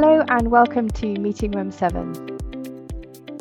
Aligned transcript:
Hello 0.00 0.24
and 0.28 0.48
welcome 0.48 0.88
to 0.90 1.08
Meeting 1.18 1.50
Room 1.50 1.72
7. 1.72 2.12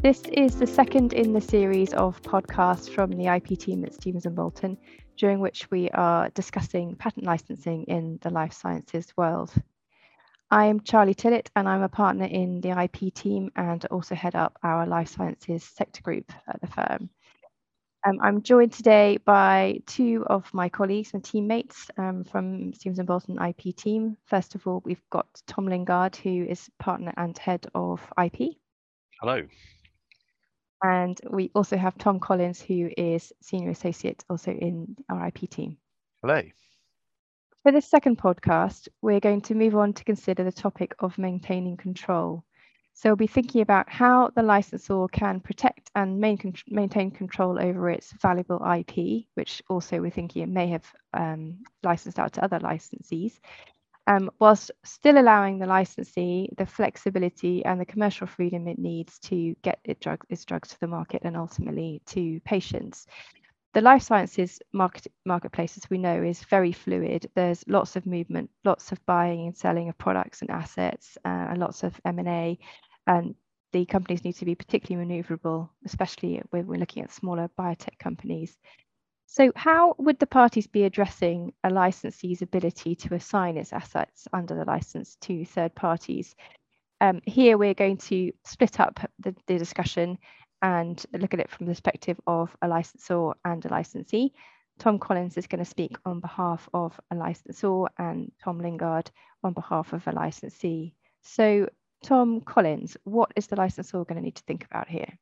This 0.02 0.24
is 0.24 0.58
the 0.58 0.66
second 0.66 1.14
in 1.14 1.32
the 1.32 1.40
series 1.40 1.94
of 1.94 2.20
podcasts 2.24 2.90
from 2.90 3.12
the 3.12 3.28
IP 3.28 3.60
team 3.60 3.86
at 3.86 3.94
Stevens 3.94 4.26
and 4.26 4.36
Bolton, 4.36 4.76
during 5.18 5.40
which 5.40 5.70
we 5.70 5.88
are 5.92 6.30
discussing 6.30 6.96
patent 6.96 7.28
licensing 7.28 7.84
in 7.84 8.18
the 8.24 8.32
life 8.32 8.54
sciences 8.54 9.16
world. 9.16 9.54
I'm 10.50 10.80
Charlie 10.80 11.14
Tillett 11.14 11.52
and 11.56 11.70
I'm 11.70 11.84
a 11.84 11.90
partner 11.90 12.26
in 12.26 12.60
the 12.62 12.72
IP 12.72 13.14
team 13.14 13.52
and 13.56 13.86
also 13.92 14.16
head 14.16 14.34
up 14.34 14.58
our 14.64 14.88
life 14.88 15.10
sciences 15.10 15.64
sector 15.64 16.02
group 16.02 16.34
at 16.48 16.60
the 16.60 16.66
firm. 16.66 17.12
Um, 18.08 18.20
I'm 18.22 18.42
joined 18.42 18.72
today 18.72 19.18
by 19.18 19.82
two 19.86 20.24
of 20.28 20.54
my 20.54 20.70
colleagues 20.70 21.14
and 21.14 21.22
teammates 21.22 21.90
um, 21.98 22.24
from 22.24 22.72
Stevens 22.74 23.02
& 23.04 23.06
Bolton 23.06 23.38
IP 23.38 23.76
team. 23.76 24.16
First 24.28 24.56
of 24.56 24.66
all, 24.66 24.82
we've 24.86 25.02
got 25.10 25.28
Tom 25.46 25.66
Lingard, 25.66 26.16
who 26.16 26.46
is 26.46 26.70
partner 26.80 27.14
and 27.18 27.38
head 27.38 27.68
of 27.76 28.00
IP. 28.24 28.56
Hello. 29.20 29.42
And 30.82 31.20
we 31.30 31.52
also 31.54 31.76
have 31.76 31.98
Tom 31.98 32.22
Collins, 32.22 32.62
who 32.62 32.90
is 32.96 33.34
senior 33.42 33.72
associate 33.72 34.24
also 34.30 34.52
in 34.52 34.96
our 35.10 35.28
IP 35.28 35.50
team. 35.50 35.78
Hello. 36.22 36.44
For 37.64 37.74
this 37.74 37.90
second 37.90 38.20
podcast, 38.20 38.88
we're 39.02 39.20
going 39.20 39.42
to 39.42 39.56
move 39.56 39.76
on 39.76 39.92
to 39.92 40.06
consider 40.06 40.46
the 40.46 40.52
topic 40.54 40.96
of 41.00 41.18
maintaining 41.18 41.76
control. 41.76 42.46
So 42.98 43.10
we'll 43.10 43.16
be 43.16 43.28
thinking 43.28 43.62
about 43.62 43.92
how 43.92 44.32
the 44.36 44.42
licensor 44.42 45.06
can 45.12 45.40
protect 45.40 45.92
and 45.94 46.20
main, 46.20 46.56
maintain 46.68 47.12
control 47.12 47.60
over 47.60 47.92
its 47.92 48.12
valuable 48.14 48.60
IP, 48.66 49.28
which 49.36 49.62
also 49.70 50.02
we're 50.02 50.10
thinking 50.10 50.42
it 50.42 50.50
may 50.50 50.66
have 50.70 50.92
um, 51.14 51.60
licensed 51.84 52.18
out 52.18 52.34
to 52.34 52.44
other 52.44 52.60
licensees, 52.60 53.40
um, 54.08 54.32
whilst 54.40 54.72
still 54.84 55.20
allowing 55.20 55.60
the 55.60 55.68
licensee 55.68 56.50
the 56.58 56.66
flexibility 56.66 57.64
and 57.66 57.80
the 57.80 57.86
commercial 57.86 58.26
freedom 58.26 58.68
it 58.68 58.80
needs 58.80 59.20
to 59.20 59.56
get 59.62 59.80
drug, 60.00 60.26
its 60.30 60.44
drugs 60.44 60.70
to 60.70 60.80
the 60.80 60.88
market 60.88 61.22
and 61.24 61.38
ultimately 61.38 62.02
to 62.08 62.40
patients 62.46 63.06
the 63.78 63.82
life 63.82 64.02
sciences 64.02 64.60
market, 64.74 65.06
marketplace, 65.24 65.78
as 65.78 65.88
we 65.88 66.00
know, 66.00 66.24
is 66.24 66.42
very 66.46 66.72
fluid. 66.72 67.30
There's 67.36 67.64
lots 67.68 67.96
of 67.96 68.08
movement, 68.08 68.50
lots 68.64 68.92
of 68.92 69.06
buying 69.06 69.46
and 69.46 69.56
selling 69.56 69.88
of 69.88 69.96
products 70.00 70.42
and 70.42 70.50
assets, 70.50 71.16
uh, 71.24 71.28
and 71.50 71.60
lots 71.60 71.84
of 71.84 71.94
M&A. 72.04 72.58
And 73.08 73.36
the 73.74 73.86
companies 73.86 74.24
need 74.24 74.36
to 74.38 74.46
be 74.46 74.56
particularly 74.56 75.06
maneuverable, 75.06 75.70
especially 75.86 76.42
when 76.52 76.68
we're 76.68 76.80
looking 76.80 77.04
at 77.04 77.12
smaller 77.12 77.50
biotech 77.58 77.98
companies. 78.00 78.58
So 79.26 79.52
how 79.56 79.96
would 79.98 80.20
the 80.20 80.28
parties 80.28 80.68
be 80.68 80.84
addressing 80.84 81.54
a 81.64 81.70
licensee's 81.70 82.42
ability 82.42 82.96
to 82.96 83.16
assign 83.16 83.58
its 83.58 83.74
assets 83.74 84.28
under 84.32 84.56
the 84.56 84.66
license 84.66 85.18
to 85.22 85.44
third 85.46 85.76
parties? 85.76 86.36
Um, 87.02 87.22
here 87.26 87.58
we're 87.58 87.74
going 87.74 87.98
to 87.98 88.32
split 88.46 88.80
up 88.80 89.00
the, 89.20 89.36
the 89.48 89.58
discussion 89.58 90.18
and 90.62 91.06
look 91.14 91.34
at 91.34 91.40
it 91.40 91.50
from 91.50 91.66
the 91.66 91.72
perspective 91.72 92.20
of 92.26 92.56
a 92.62 92.68
licensor 92.68 93.32
and 93.46 93.64
a 93.66 93.70
licensee. 93.70 94.34
Tom 94.80 94.98
Collins 94.98 95.38
is 95.38 95.48
going 95.48 95.64
to 95.64 95.70
speak 95.70 95.98
on 96.06 96.20
behalf 96.20 96.70
of 96.74 97.00
a 97.12 97.16
licensor 97.16 97.86
and 97.98 98.32
Tom 98.44 98.60
Lingard 98.60 99.12
on 99.44 99.54
behalf 99.54 99.94
of 99.94 100.08
a 100.08 100.12
licensee. 100.12 100.96
So 101.22 101.68
Tom 102.04 102.42
Collins, 102.42 102.98
what 103.04 103.32
is 103.36 103.48
the 103.48 103.56
licensor 103.56 104.04
going 104.04 104.16
to 104.16 104.22
need 104.22 104.36
to 104.36 104.44
think 104.44 104.66
about 104.66 104.88
here? 104.88 105.18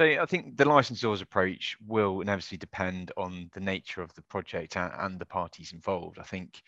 So 0.00 0.04
I 0.04 0.24
think 0.26 0.56
the 0.56 0.64
licensor's 0.64 1.20
approach 1.20 1.76
will 1.86 2.20
inevitably 2.22 2.58
depend 2.58 3.12
on 3.16 3.50
the 3.52 3.60
nature 3.60 4.02
of 4.02 4.14
the 4.14 4.22
project 4.22 4.76
and 4.76 5.18
the 5.18 5.26
parties 5.26 5.72
involved. 5.72 6.18
I 6.18 6.22
think 6.22 6.62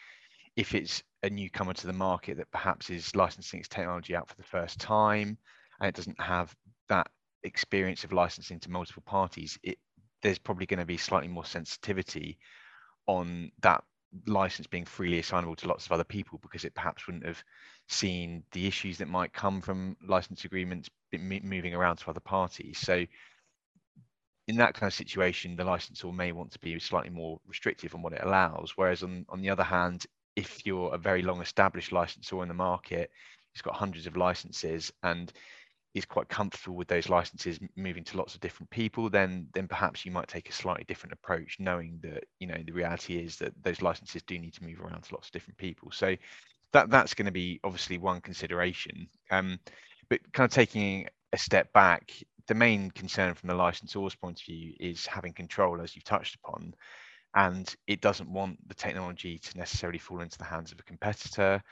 if 0.57 0.75
it's 0.75 1.03
a 1.23 1.31
newcomer 1.31 1.73
to 1.73 1.87
the 1.87 1.93
market 1.95 2.37
that 2.37 2.51
perhaps 2.51 2.91
is 2.91 3.17
licensing 3.17 3.61
its 3.61 3.69
technology 3.69 4.15
out 4.15 4.29
for 4.29 4.37
the 4.37 4.43
first 4.43 4.81
time 4.81 5.39
and 5.81 5.89
it 5.89 5.95
doesn't 5.95 6.21
have 6.21 6.55
that 6.89 7.09
experience 7.43 8.05
of 8.05 8.13
licensing 8.13 8.61
to 8.61 8.71
multiple 8.71 9.03
parties, 9.07 9.59
it, 9.63 9.79
there's 10.21 10.39
probably 10.39 10.67
going 10.67 10.81
to 10.81 10.87
be 10.87 10.99
slightly 10.99 11.29
more 11.29 11.45
sensitivity 11.45 12.39
on 13.07 13.51
that 13.63 13.83
license 14.27 14.67
being 14.67 14.85
freely 14.85 15.19
assignable 15.19 15.57
to 15.57 15.69
lots 15.69 15.87
of 15.87 15.93
other 15.93 16.05
people 16.05 16.39
because 16.43 16.65
it 16.65 16.75
perhaps 16.75 17.07
wouldn't 17.07 17.27
have 17.27 17.43
seen 17.89 18.43
the 18.53 18.67
issues 18.67 18.99
that 18.99 19.09
might 19.09 19.33
come 19.33 19.61
from 19.61 19.97
license 20.07 20.45
agreements 20.45 20.89
moving 21.13 21.75
around 21.75 21.97
to 21.97 22.11
other 22.11 22.21
parties. 22.21 22.79
So 22.79 23.05
in 24.49 24.57
that 24.57 24.75
kind 24.75 24.89
of 24.89 24.95
situation, 24.95 25.57
the 25.57 25.65
licensor 25.65 26.13
may 26.13 26.33
want 26.33 26.53
to 26.53 26.59
be 26.59 26.79
slightly 26.79 27.11
more 27.11 27.41
restrictive 27.47 27.95
on 27.95 28.03
what 28.03 28.13
it 28.13 28.23
allows. 28.23 28.73
Whereas 28.77 29.03
on, 29.03 29.25
on 29.29 29.41
the 29.41 29.51
other 29.51 29.63
hand, 29.63 30.07
if 30.37 30.67
you're 30.67 30.95
a 30.95 30.99
very 30.99 31.23
long 31.23 31.41
established 31.41 31.93
licensor 31.93 32.43
in 32.43 32.49
the 32.49 32.55
market, 32.55 33.11
it's 33.53 33.63
got 33.63 33.75
hundreds 33.75 34.07
of 34.07 34.17
licenses 34.17 34.93
and 35.03 35.33
is 35.95 36.05
quite 36.07 36.29
comfortable 36.29 36.77
with 36.77 36.89
those 36.89 37.09
licenses 37.09 37.61
moving 37.77 38.05
to 38.05 38.17
lots 38.17 38.35
of 38.35 38.41
different 38.41 38.71
people, 38.71 39.11
then 39.11 39.47
then 39.55 39.69
perhaps 39.69 40.05
you 40.05 40.11
might 40.11 40.29
take 40.29 40.49
a 40.49 40.53
slightly 40.53 40.85
different 40.89 41.13
approach, 41.13 41.57
knowing 41.59 41.99
that 42.03 42.25
you 42.39 42.47
know 42.47 42.57
the 42.65 42.73
reality 42.73 43.19
is 43.19 43.37
that 43.37 43.53
those 43.63 43.83
licenses 43.83 44.23
do 44.23 44.39
need 44.39 44.55
to 44.55 44.65
move 44.65 44.81
around 44.81 45.03
to 45.03 45.15
lots 45.15 45.29
of 45.29 45.33
different 45.33 45.59
people. 45.59 45.91
So 45.93 46.17
that 46.73 46.91
that's 46.91 47.15
going 47.15 47.27
to 47.27 47.33
be 47.33 47.61
obviously 47.63 47.99
one 47.99 48.21
consideration. 48.21 49.07
Um, 49.31 49.59
but 50.09 50.21
kind 50.33 50.49
of 50.49 50.55
taking 50.55 51.09
a 51.33 51.39
step 51.39 51.73
back, 51.73 52.13
the 52.49 52.55
main 52.55 52.91
concern 52.91 53.35
from 53.35 53.49
the 53.49 53.55
licensor's 53.55 54.15
point 54.15 54.41
of 54.41 54.47
view 54.47 54.75
is 54.81 55.07
having 55.07 55.33
control, 55.33 55.81
as 55.81 55.95
you've 55.95 56.05
touched 56.05 56.37
upon, 56.37 56.75
and 57.35 57.75
it 57.87 58.01
doesn't 58.01 58.33
want 58.33 58.57
the 58.69 58.75
technology 58.75 59.39
to 59.39 59.59
necessarily 59.59 59.99
fall 59.99 60.21
into 60.21 60.39
the 60.39 60.45
hands 60.45 60.73
of 60.73 60.81
a 60.81 60.85
competitor 60.85 61.63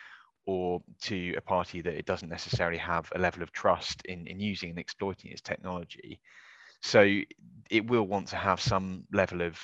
or 0.47 0.81
to 1.03 1.35
a 1.37 1.41
party 1.41 1.81
that 1.81 1.95
it 1.95 2.07
doesn't 2.07 2.29
necessarily 2.29 2.79
have 2.79 3.11
a 3.15 3.19
level 3.19 3.43
of 3.43 3.53
trust 3.53 4.03
in, 4.07 4.27
in 4.27 4.41
using 4.41 4.71
and 4.71 4.79
exploiting 4.79 5.31
its 5.31 5.41
technology. 5.41 6.21
So 6.83 7.21
it 7.71 7.87
will 7.87 8.07
want 8.07 8.29
to 8.29 8.37
have 8.37 8.61
some 8.61 9.05
level 9.13 9.43
of 9.43 9.59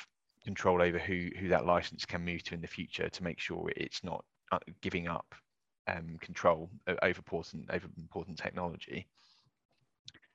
control 0.45 0.83
over 0.83 0.99
who, 0.99 1.31
who 1.39 1.49
that 1.49 1.67
license 1.67 2.05
can 2.05 2.25
move 2.25 2.43
to 2.45 2.55
in 2.55 2.61
the 2.61 2.67
future 2.69 3.09
to 3.09 3.25
make 3.25 3.41
sure 3.41 3.71
it's 3.77 4.05
not 4.05 4.25
uh, 4.53 4.59
giving 4.81 5.09
up 5.09 5.35
um, 5.89 6.17
control 6.21 6.71
over 7.03 7.19
important, 7.19 7.71
over 7.71 7.89
important 7.97 8.39
technology. 8.39 9.09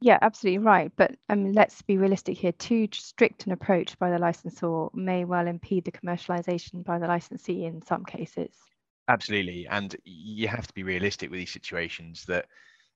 Yeah, 0.01 0.17
absolutely 0.21 0.65
right. 0.65 0.91
But 0.95 1.15
let's 1.29 1.81
be 1.83 1.97
realistic 1.97 2.37
here. 2.37 2.51
Too 2.53 2.87
strict 2.91 3.45
an 3.45 3.51
approach 3.51 3.97
by 3.99 4.09
the 4.09 4.17
licensor 4.17 4.87
may 4.93 5.25
well 5.25 5.47
impede 5.47 5.85
the 5.85 5.91
commercialization 5.91 6.83
by 6.83 6.97
the 6.97 7.07
licensee 7.07 7.65
in 7.65 7.83
some 7.83 8.03
cases. 8.03 8.51
Absolutely. 9.07 9.67
And 9.67 9.95
you 10.05 10.47
have 10.47 10.67
to 10.67 10.73
be 10.73 10.83
realistic 10.83 11.29
with 11.29 11.39
these 11.39 11.51
situations 11.51 12.23
that 12.27 12.45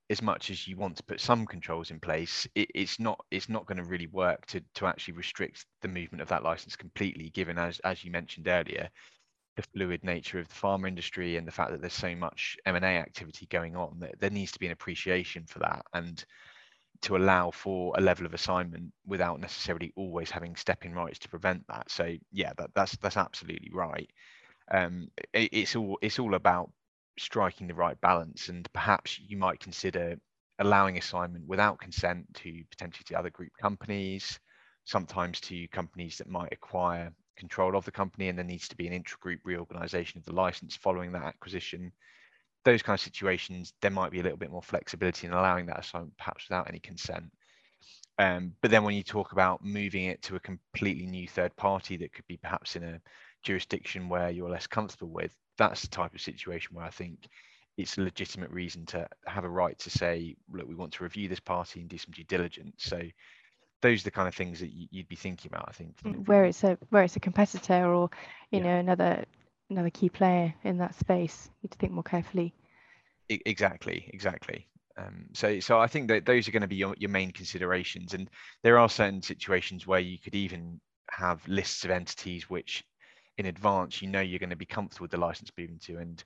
as 0.09 0.21
much 0.21 0.51
as 0.51 0.67
you 0.67 0.77
want 0.77 0.97
to 0.97 1.03
put 1.03 1.21
some 1.21 1.45
controls 1.45 1.91
in 1.91 1.99
place, 1.99 2.47
it, 2.55 2.69
it's 2.75 2.99
not 2.99 3.19
it's 3.31 3.49
not 3.49 3.65
going 3.67 3.77
to 3.77 3.83
really 3.85 4.07
work 4.07 4.45
to 4.47 4.61
to 4.75 4.87
actually 4.87 5.15
restrict 5.15 5.65
the 5.81 5.87
movement 5.89 6.21
of 6.21 6.29
that 6.29 6.43
license 6.43 6.75
completely, 6.75 7.29
given 7.31 7.57
as 7.57 7.79
as 7.81 8.03
you 8.03 8.11
mentioned 8.11 8.47
earlier, 8.47 8.89
the 9.57 9.63
fluid 9.75 10.03
nature 10.03 10.39
of 10.39 10.47
the 10.49 10.55
pharma 10.55 10.87
industry 10.87 11.37
and 11.37 11.47
the 11.47 11.51
fact 11.53 11.71
that 11.71 11.81
there's 11.81 11.93
so 11.93 12.15
much 12.15 12.57
M&A 12.65 12.97
activity 12.99 13.47
going 13.47 13.75
on. 13.75 13.99
That 13.99 14.19
there 14.19 14.31
needs 14.31 14.51
to 14.53 14.59
be 14.59 14.67
an 14.67 14.73
appreciation 14.73 15.45
for 15.47 15.59
that 15.59 15.85
and 15.93 16.23
to 17.01 17.17
allow 17.17 17.51
for 17.51 17.93
a 17.97 18.01
level 18.01 18.25
of 18.25 18.33
assignment 18.33 18.91
without 19.05 19.39
necessarily 19.39 19.91
always 19.95 20.31
having 20.31 20.55
stepping 20.55 20.93
rights 20.93 21.19
to 21.19 21.29
prevent 21.29 21.65
that. 21.67 21.89
So 21.91 22.15
yeah, 22.31 22.53
that, 22.57 22.71
that's 22.75 22.97
that's 22.97 23.17
absolutely 23.17 23.71
right 23.73 24.09
um, 24.71 25.09
it, 25.33 25.49
it's 25.51 25.75
all 25.75 25.97
it's 26.01 26.19
all 26.19 26.35
about 26.35 26.71
striking 27.17 27.67
the 27.67 27.73
right 27.73 27.99
balance 28.01 28.49
and 28.49 28.67
perhaps 28.73 29.19
you 29.19 29.37
might 29.37 29.59
consider 29.59 30.17
allowing 30.59 30.97
assignment 30.97 31.45
without 31.47 31.79
consent 31.79 32.25
to 32.33 32.63
potentially 32.69 33.05
to 33.07 33.17
other 33.17 33.29
group 33.29 33.51
companies 33.59 34.39
sometimes 34.85 35.39
to 35.41 35.67
companies 35.69 36.17
that 36.17 36.29
might 36.29 36.53
acquire 36.53 37.11
control 37.35 37.75
of 37.75 37.85
the 37.85 37.91
company 37.91 38.29
and 38.29 38.37
there 38.37 38.45
needs 38.45 38.67
to 38.67 38.75
be 38.77 38.87
an 38.87 38.93
intra-group 38.93 39.41
reorganization 39.43 40.17
of 40.17 40.25
the 40.25 40.31
license 40.31 40.75
following 40.75 41.11
that 41.11 41.23
acquisition. 41.23 41.91
Those 42.63 42.81
kind 42.81 42.97
of 42.97 43.03
situations 43.03 43.73
there 43.81 43.91
might 43.91 44.11
be 44.11 44.19
a 44.19 44.23
little 44.23 44.37
bit 44.37 44.51
more 44.51 44.63
flexibility 44.63 45.27
in 45.27 45.33
allowing 45.33 45.65
that 45.67 45.79
assignment 45.79 46.17
perhaps 46.17 46.47
without 46.49 46.69
any 46.69 46.79
consent. 46.79 47.25
Um, 48.17 48.53
but 48.61 48.71
then 48.71 48.83
when 48.83 48.95
you 48.95 49.03
talk 49.03 49.33
about 49.33 49.63
moving 49.63 50.05
it 50.05 50.21
to 50.23 50.37
a 50.37 50.39
completely 50.39 51.05
new 51.05 51.27
third 51.27 51.53
party 51.57 51.97
that 51.97 52.13
could 52.13 52.25
be 52.27 52.37
perhaps 52.37 52.75
in 52.75 52.83
a 52.83 53.01
jurisdiction 53.45 54.09
where 54.09 54.29
you're 54.29 54.49
less 54.49 54.67
comfortable 54.67 55.09
with, 55.09 55.31
that's 55.57 55.81
the 55.81 55.87
type 55.87 56.13
of 56.13 56.19
situation 56.19 56.75
where 56.75 56.85
I 56.85 56.89
think 56.89 57.27
it's 57.77 57.97
a 57.97 58.01
legitimate 58.01 58.51
reason 58.51 58.85
to 58.87 59.07
have 59.27 59.43
a 59.43 59.49
right 59.49 59.77
to 59.79 59.89
say, 59.89 60.35
look, 60.51 60.67
we 60.67 60.75
want 60.75 60.93
to 60.93 61.03
review 61.03 61.29
this 61.29 61.39
party 61.39 61.79
and 61.79 61.89
do 61.89 61.97
some 61.97 62.11
due 62.11 62.23
diligence. 62.23 62.75
So 62.79 63.01
those 63.81 64.01
are 64.01 64.05
the 64.05 64.11
kind 64.11 64.27
of 64.27 64.35
things 64.35 64.59
that 64.59 64.71
you'd 64.73 65.07
be 65.07 65.15
thinking 65.15 65.51
about, 65.53 65.65
I 65.69 65.71
think. 65.71 65.95
Mm, 66.03 66.27
where 66.27 66.45
it's 66.45 66.63
a 66.63 66.77
where 66.89 67.03
it's 67.03 67.15
a 67.15 67.19
competitor 67.19 67.93
or 67.93 68.09
you 68.51 68.59
yeah. 68.59 68.65
know 68.65 68.79
another 68.79 69.25
another 69.69 69.89
key 69.89 70.09
player 70.09 70.53
in 70.63 70.77
that 70.77 70.95
space, 70.95 71.49
you 71.61 71.67
need 71.67 71.71
to 71.71 71.77
think 71.77 71.93
more 71.93 72.03
carefully. 72.03 72.53
Exactly, 73.29 74.09
exactly. 74.13 74.67
Um, 74.97 75.25
so, 75.33 75.59
so 75.59 75.79
I 75.79 75.87
think 75.87 76.07
that 76.07 76.25
those 76.25 76.47
are 76.47 76.51
going 76.51 76.61
to 76.61 76.67
be 76.67 76.77
your, 76.77 76.95
your 76.97 77.09
main 77.09 77.31
considerations, 77.31 78.13
and 78.13 78.29
there 78.63 78.77
are 78.77 78.87
certain 78.87 79.21
situations 79.21 79.85
where 79.85 79.99
you 79.99 80.17
could 80.17 80.35
even 80.35 80.79
have 81.09 81.45
lists 81.47 81.83
of 81.83 81.91
entities 81.91 82.49
which 82.49 82.83
in 83.37 83.47
advance 83.47 84.01
you 84.01 84.07
know 84.07 84.21
you're 84.21 84.39
going 84.39 84.49
to 84.49 84.55
be 84.55 84.65
comfortable 84.65 85.03
with 85.03 85.11
the 85.11 85.17
license 85.17 85.51
moving 85.57 85.79
to 85.79 85.97
and 85.97 86.23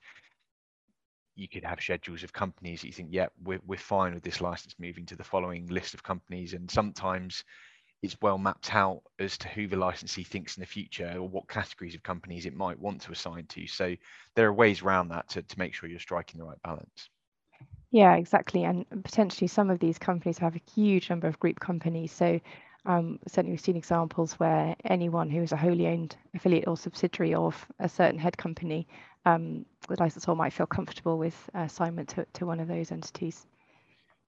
you 1.40 1.48
could 1.48 1.64
have 1.64 1.80
schedules 1.80 2.22
of 2.22 2.32
companies 2.32 2.80
that 2.80 2.88
you 2.88 2.92
think, 2.92 3.08
yeah, 3.12 3.26
we're, 3.42 3.60
we're 3.66 3.78
fine 3.78 4.14
with 4.14 4.22
this 4.22 4.40
license 4.40 4.74
moving 4.78 5.06
to 5.06 5.16
the 5.16 5.24
following 5.24 5.66
list 5.68 5.94
of 5.94 6.02
companies. 6.02 6.52
And 6.52 6.70
sometimes 6.70 7.44
it's 8.02 8.16
well 8.20 8.38
mapped 8.38 8.74
out 8.74 9.02
as 9.18 9.38
to 9.38 9.48
who 9.48 9.66
the 9.66 9.76
licensee 9.76 10.22
thinks 10.24 10.56
in 10.56 10.60
the 10.60 10.66
future 10.66 11.12
or 11.16 11.28
what 11.28 11.48
categories 11.48 11.94
of 11.94 12.02
companies 12.02 12.46
it 12.46 12.54
might 12.54 12.78
want 12.78 13.00
to 13.02 13.12
assign 13.12 13.46
to. 13.46 13.66
So 13.66 13.94
there 14.34 14.46
are 14.48 14.52
ways 14.52 14.82
around 14.82 15.08
that 15.08 15.28
to, 15.30 15.42
to 15.42 15.58
make 15.58 15.74
sure 15.74 15.88
you're 15.88 15.98
striking 15.98 16.38
the 16.38 16.46
right 16.46 16.62
balance. 16.62 17.08
Yeah, 17.90 18.14
exactly. 18.16 18.64
And 18.64 18.86
potentially 19.02 19.48
some 19.48 19.70
of 19.70 19.80
these 19.80 19.98
companies 19.98 20.38
have 20.38 20.56
a 20.56 20.70
huge 20.74 21.10
number 21.10 21.26
of 21.26 21.40
group 21.40 21.58
companies. 21.58 22.12
So 22.12 22.40
um, 22.86 23.18
certainly 23.26 23.52
we've 23.52 23.60
seen 23.60 23.76
examples 23.76 24.34
where 24.34 24.74
anyone 24.84 25.28
who 25.30 25.42
is 25.42 25.52
a 25.52 25.56
wholly 25.56 25.86
owned 25.86 26.16
affiliate 26.34 26.66
or 26.66 26.76
subsidiary 26.76 27.34
of 27.34 27.66
a 27.78 27.88
certain 27.88 28.18
head 28.18 28.36
company, 28.36 28.86
um, 29.26 29.66
the 29.88 29.96
licensor 29.98 30.34
might 30.34 30.52
feel 30.52 30.66
comfortable 30.66 31.18
with 31.18 31.50
assignment 31.54 32.08
to, 32.10 32.26
to 32.34 32.46
one 32.46 32.60
of 32.60 32.68
those 32.68 32.90
entities. 32.90 33.46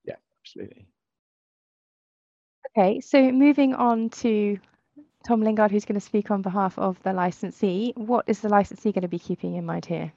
Yeah, 0.05 0.17
absolutely. 0.43 0.87
Okay, 2.77 3.01
so 3.01 3.33
moving 3.33 3.75
on 3.75 4.11
to 4.11 4.59
Tom 5.27 5.43
Lingard, 5.43 5.71
who's 5.71 5.85
going 5.85 5.99
to 5.99 6.05
speak 6.05 6.31
on 6.31 6.43
behalf 6.43 6.79
of 6.79 7.03
the 7.03 7.13
licensee. 7.13 7.93
What 7.97 8.25
is 8.29 8.41
the 8.41 8.49
licensee 8.49 8.93
going 8.93 9.03
to 9.03 9.09
be 9.09 9.19
keeping 9.19 9.57
in 9.57 9.65
mind 9.65 9.87
here? 9.87 10.13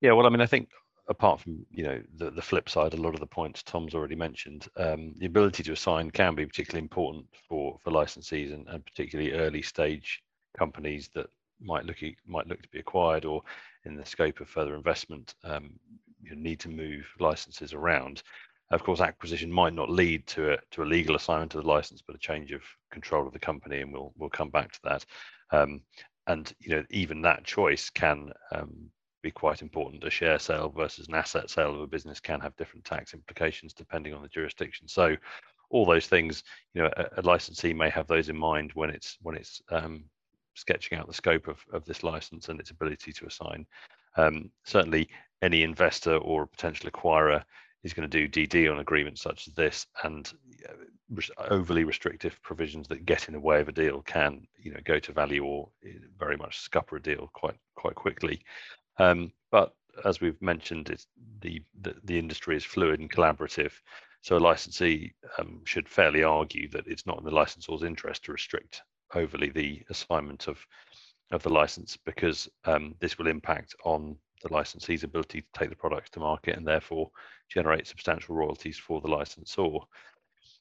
Yeah, 0.00 0.12
well, 0.12 0.26
I 0.26 0.28
mean, 0.28 0.40
I 0.40 0.46
think 0.46 0.68
apart 1.08 1.40
from 1.40 1.64
you 1.70 1.84
know 1.84 2.02
the, 2.16 2.30
the 2.30 2.42
flip 2.42 2.68
side, 2.68 2.94
a 2.94 3.00
lot 3.00 3.14
of 3.14 3.20
the 3.20 3.26
points 3.26 3.62
Tom's 3.62 3.94
already 3.94 4.16
mentioned, 4.16 4.68
um, 4.76 5.14
the 5.18 5.26
ability 5.26 5.62
to 5.64 5.72
assign 5.72 6.10
can 6.10 6.34
be 6.34 6.46
particularly 6.46 6.82
important 6.82 7.26
for 7.48 7.78
for 7.82 7.90
licensees 7.90 8.52
and, 8.52 8.66
and 8.68 8.84
particularly 8.84 9.32
early 9.32 9.62
stage 9.62 10.22
companies 10.58 11.08
that 11.14 11.26
might 11.60 11.84
look 11.84 11.98
might 12.26 12.46
look 12.46 12.62
to 12.62 12.68
be 12.68 12.80
acquired 12.80 13.24
or 13.24 13.42
in 13.84 13.96
the 13.96 14.04
scope 14.04 14.40
of 14.40 14.48
further 14.48 14.74
investment 14.74 15.34
um, 15.44 15.78
you 16.22 16.36
need 16.36 16.60
to 16.60 16.68
move 16.68 17.06
licenses 17.20 17.72
around. 17.72 18.22
Of 18.70 18.82
course, 18.82 19.00
acquisition 19.00 19.50
might 19.50 19.74
not 19.74 19.90
lead 19.90 20.26
to 20.28 20.54
a 20.54 20.58
to 20.72 20.82
a 20.82 20.84
legal 20.84 21.14
assignment 21.14 21.54
of 21.54 21.62
the 21.62 21.68
license, 21.68 22.02
but 22.04 22.16
a 22.16 22.18
change 22.18 22.50
of 22.52 22.62
control 22.90 23.26
of 23.26 23.32
the 23.32 23.38
company, 23.38 23.80
and 23.80 23.92
we'll 23.92 24.12
we'll 24.16 24.30
come 24.30 24.50
back 24.50 24.72
to 24.72 24.80
that. 24.84 25.04
Um, 25.52 25.82
and 26.26 26.52
you 26.58 26.70
know, 26.70 26.84
even 26.90 27.22
that 27.22 27.44
choice 27.44 27.90
can 27.90 28.32
um, 28.52 28.90
be 29.26 29.30
quite 29.32 29.60
important. 29.60 30.04
A 30.04 30.10
share 30.10 30.38
sale 30.38 30.68
versus 30.68 31.08
an 31.08 31.14
asset 31.14 31.50
sale 31.50 31.74
of 31.74 31.80
a 31.80 31.86
business 31.86 32.20
can 32.20 32.40
have 32.40 32.56
different 32.56 32.84
tax 32.84 33.12
implications 33.12 33.74
depending 33.74 34.14
on 34.14 34.22
the 34.22 34.28
jurisdiction. 34.28 34.86
So, 34.86 35.16
all 35.70 35.84
those 35.84 36.06
things, 36.06 36.44
you 36.74 36.82
know, 36.82 36.90
a, 36.96 37.20
a 37.20 37.22
licensee 37.22 37.72
may 37.72 37.90
have 37.90 38.06
those 38.06 38.28
in 38.28 38.36
mind 38.36 38.70
when 38.74 38.88
it's 38.90 39.18
when 39.22 39.34
it's 39.34 39.60
um, 39.70 40.04
sketching 40.54 40.96
out 40.96 41.08
the 41.08 41.22
scope 41.22 41.48
of, 41.48 41.58
of 41.72 41.84
this 41.84 42.04
license 42.04 42.48
and 42.48 42.60
its 42.60 42.70
ability 42.70 43.12
to 43.12 43.26
assign. 43.26 43.66
Um, 44.16 44.50
certainly, 44.64 45.08
any 45.42 45.64
investor 45.64 46.16
or 46.18 46.42
a 46.42 46.46
potential 46.46 46.88
acquirer 46.88 47.42
is 47.82 47.92
going 47.92 48.08
to 48.08 48.28
do 48.28 48.46
DD 48.46 48.70
on 48.70 48.78
agreements 48.78 49.22
such 49.22 49.48
as 49.48 49.54
this, 49.54 49.86
and 50.04 50.32
overly 51.50 51.84
restrictive 51.84 52.40
provisions 52.42 52.88
that 52.88 53.06
get 53.06 53.28
in 53.28 53.34
the 53.34 53.40
way 53.40 53.60
of 53.60 53.68
a 53.68 53.72
deal 53.72 54.02
can, 54.02 54.46
you 54.58 54.72
know, 54.72 54.80
go 54.84 54.98
to 54.98 55.12
value 55.12 55.44
or 55.44 55.68
eh, 55.84 55.90
very 56.18 56.36
much 56.36 56.58
scupper 56.58 56.96
a 56.96 57.02
deal 57.02 57.28
quite 57.32 57.56
quite 57.74 57.94
quickly. 57.94 58.40
Um, 58.98 59.32
but 59.50 59.74
as 60.04 60.20
we've 60.20 60.40
mentioned, 60.40 60.90
it's 60.90 61.06
the, 61.40 61.62
the, 61.80 61.94
the 62.04 62.18
industry 62.18 62.56
is 62.56 62.64
fluid 62.64 63.00
and 63.00 63.10
collaborative. 63.10 63.72
So 64.20 64.36
a 64.36 64.38
licensee 64.38 65.14
um, 65.38 65.60
should 65.64 65.88
fairly 65.88 66.22
argue 66.22 66.68
that 66.70 66.86
it's 66.86 67.06
not 67.06 67.18
in 67.18 67.24
the 67.24 67.30
licensor's 67.30 67.82
interest 67.82 68.24
to 68.24 68.32
restrict 68.32 68.82
overly 69.14 69.50
the 69.50 69.82
assignment 69.88 70.48
of 70.48 70.58
of 71.32 71.42
the 71.42 71.50
license 71.50 71.96
because 71.96 72.48
um, 72.64 72.94
this 73.00 73.18
will 73.18 73.26
impact 73.26 73.74
on 73.84 74.16
the 74.42 74.48
licensee's 74.52 75.02
ability 75.02 75.40
to 75.40 75.46
take 75.58 75.70
the 75.70 75.76
products 75.76 76.10
to 76.10 76.20
market 76.20 76.56
and 76.56 76.66
therefore 76.66 77.10
generate 77.48 77.86
substantial 77.86 78.34
royalties 78.34 78.78
for 78.78 79.00
the 79.00 79.08
licensor. 79.08 79.78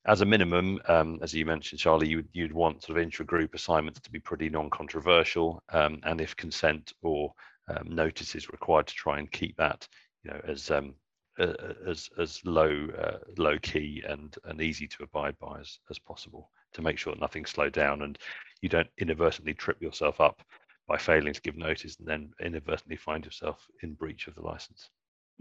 As 0.07 0.21
a 0.21 0.25
minimum, 0.25 0.79
um, 0.87 1.19
as 1.21 1.33
you 1.33 1.45
mentioned, 1.45 1.79
Charlie, 1.79 2.07
you, 2.07 2.23
you'd 2.33 2.53
want 2.53 2.83
sort 2.83 2.97
of 2.97 3.03
intra-group 3.03 3.53
assignments 3.53 3.99
to 4.01 4.11
be 4.11 4.19
pretty 4.19 4.49
non-controversial, 4.49 5.61
um, 5.69 5.99
and 6.03 6.21
if 6.21 6.35
consent 6.35 6.93
or 7.01 7.33
um, 7.67 7.87
notice 7.89 8.35
is 8.35 8.49
required 8.49 8.87
to 8.87 8.93
try 8.93 9.19
and 9.19 9.31
keep 9.31 9.55
that, 9.57 9.87
you 10.23 10.31
know, 10.31 10.41
as 10.47 10.71
um, 10.71 10.95
as 11.37 12.09
as 12.17 12.41
low 12.45 12.87
uh, 12.97 13.17
low 13.37 13.57
key 13.59 14.03
and 14.07 14.35
and 14.45 14.61
easy 14.61 14.87
to 14.87 15.03
abide 15.03 15.37
by 15.39 15.59
as, 15.59 15.79
as 15.89 15.99
possible 15.99 16.49
to 16.73 16.81
make 16.81 16.97
sure 16.97 17.13
that 17.13 17.21
nothing's 17.21 17.49
slowed 17.49 17.73
down 17.73 18.01
and 18.01 18.17
you 18.61 18.69
don't 18.69 18.89
inadvertently 18.97 19.53
trip 19.53 19.81
yourself 19.81 20.21
up 20.21 20.41
by 20.87 20.97
failing 20.97 21.33
to 21.33 21.41
give 21.41 21.57
notice 21.57 21.97
and 21.97 22.07
then 22.07 22.31
inadvertently 22.39 22.95
find 22.95 23.25
yourself 23.25 23.65
in 23.81 23.93
breach 23.93 24.27
of 24.27 24.35
the 24.35 24.41
license. 24.41 24.89